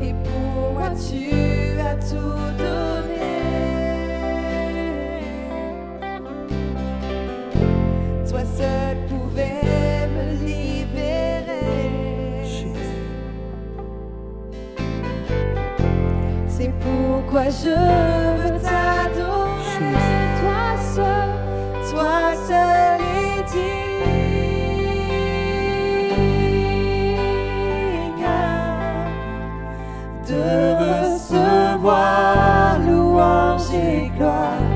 [0.00, 2.41] Et pour moi, tu as tout
[17.32, 19.96] pourquoi je veux t'adorer.
[20.40, 20.64] Toi
[20.94, 21.30] seul,
[21.90, 22.16] toi
[22.46, 24.02] seul est digne
[30.28, 30.44] de
[31.14, 34.66] recevoir louange et gloire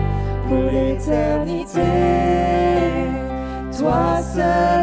[0.48, 1.92] pour l'éternité.
[3.78, 4.75] Toi seul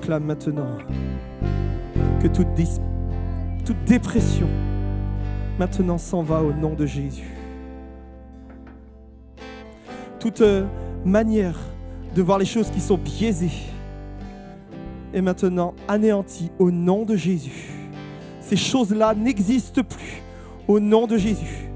[0.00, 0.78] proclame maintenant
[2.22, 2.48] que toute,
[3.66, 4.48] toute dépression
[5.58, 7.28] maintenant s'en va au nom de Jésus.
[10.18, 10.64] Toute euh,
[11.04, 11.58] manière
[12.14, 13.50] de voir les choses qui sont biaisées
[15.12, 17.68] est maintenant anéantie au nom de Jésus.
[18.40, 20.22] Ces choses-là n'existent plus
[20.66, 21.68] au nom de Jésus.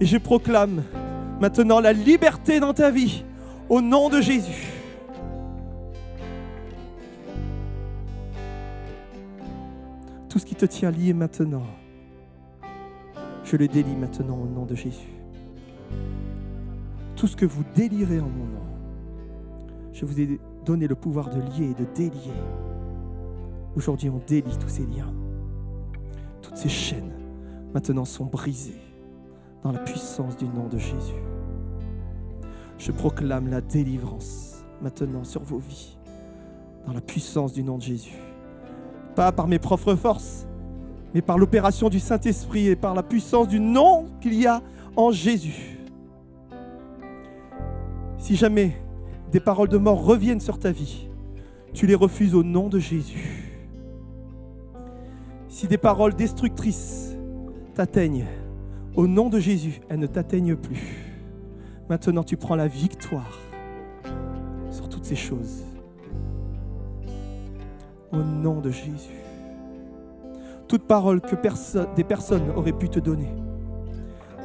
[0.00, 0.82] Et je proclame
[1.40, 3.24] maintenant la liberté dans ta vie
[3.70, 4.73] au nom de Jésus.
[10.34, 11.62] Tout ce qui te tient lié maintenant,
[13.44, 15.14] je le délie maintenant au nom de Jésus.
[17.14, 18.66] Tout ce que vous délirez en mon nom,
[19.92, 22.32] je vous ai donné le pouvoir de lier et de délier.
[23.76, 25.14] Aujourd'hui, on délie tous ces liens.
[26.42, 27.12] Toutes ces chaînes
[27.72, 28.82] maintenant sont brisées
[29.62, 31.22] dans la puissance du nom de Jésus.
[32.78, 35.96] Je proclame la délivrance maintenant sur vos vies
[36.88, 38.18] dans la puissance du nom de Jésus
[39.14, 40.46] pas par mes propres forces,
[41.14, 44.62] mais par l'opération du Saint-Esprit et par la puissance du nom qu'il y a
[44.96, 45.78] en Jésus.
[48.18, 48.76] Si jamais
[49.30, 51.08] des paroles de mort reviennent sur ta vie,
[51.72, 53.52] tu les refuses au nom de Jésus.
[55.48, 57.16] Si des paroles destructrices
[57.74, 58.26] t'atteignent,
[58.96, 61.14] au nom de Jésus, elles ne t'atteignent plus.
[61.88, 63.38] Maintenant, tu prends la victoire
[64.70, 65.62] sur toutes ces choses.
[68.14, 69.24] Au nom de Jésus.
[70.68, 71.34] Toute parole que
[71.96, 73.30] des personnes auraient pu te donner,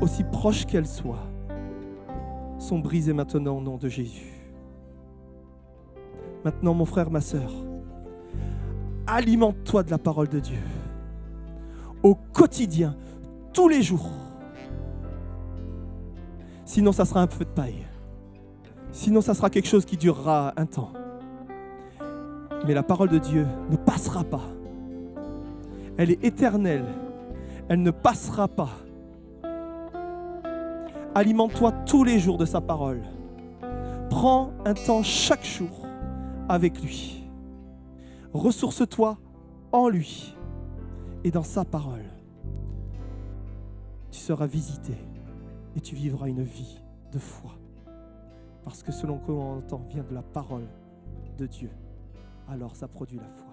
[0.02, 1.28] aussi proches qu'elles soient,
[2.58, 4.34] sont brisées maintenant au nom de Jésus.
[6.44, 7.52] Maintenant, mon frère, ma sœur,
[9.08, 10.60] alimente-toi de la parole de Dieu.
[12.02, 12.96] Au quotidien,
[13.54, 14.10] tous les jours.
[16.66, 17.86] Sinon, ça sera un feu de paille.
[18.92, 20.92] Sinon, ça sera quelque chose qui durera un temps.
[22.66, 24.48] Mais la parole de Dieu ne passera pas.
[25.98, 26.86] Elle est éternelle.
[27.68, 28.70] Elle ne passera pas.
[31.16, 33.02] Alimente-toi tous les jours de sa parole.
[34.10, 35.86] Prends un temps chaque jour
[36.48, 37.24] avec lui.
[38.34, 39.18] Ressource-toi
[39.72, 40.36] en lui
[41.24, 42.06] et dans sa parole.
[44.12, 44.94] Tu seras visité
[45.76, 46.82] et tu vivras une vie
[47.12, 47.52] de foi.
[48.64, 50.68] Parce que selon que l'on entend vient de la parole
[51.38, 51.70] de Dieu,
[52.50, 53.49] alors ça produit la foi.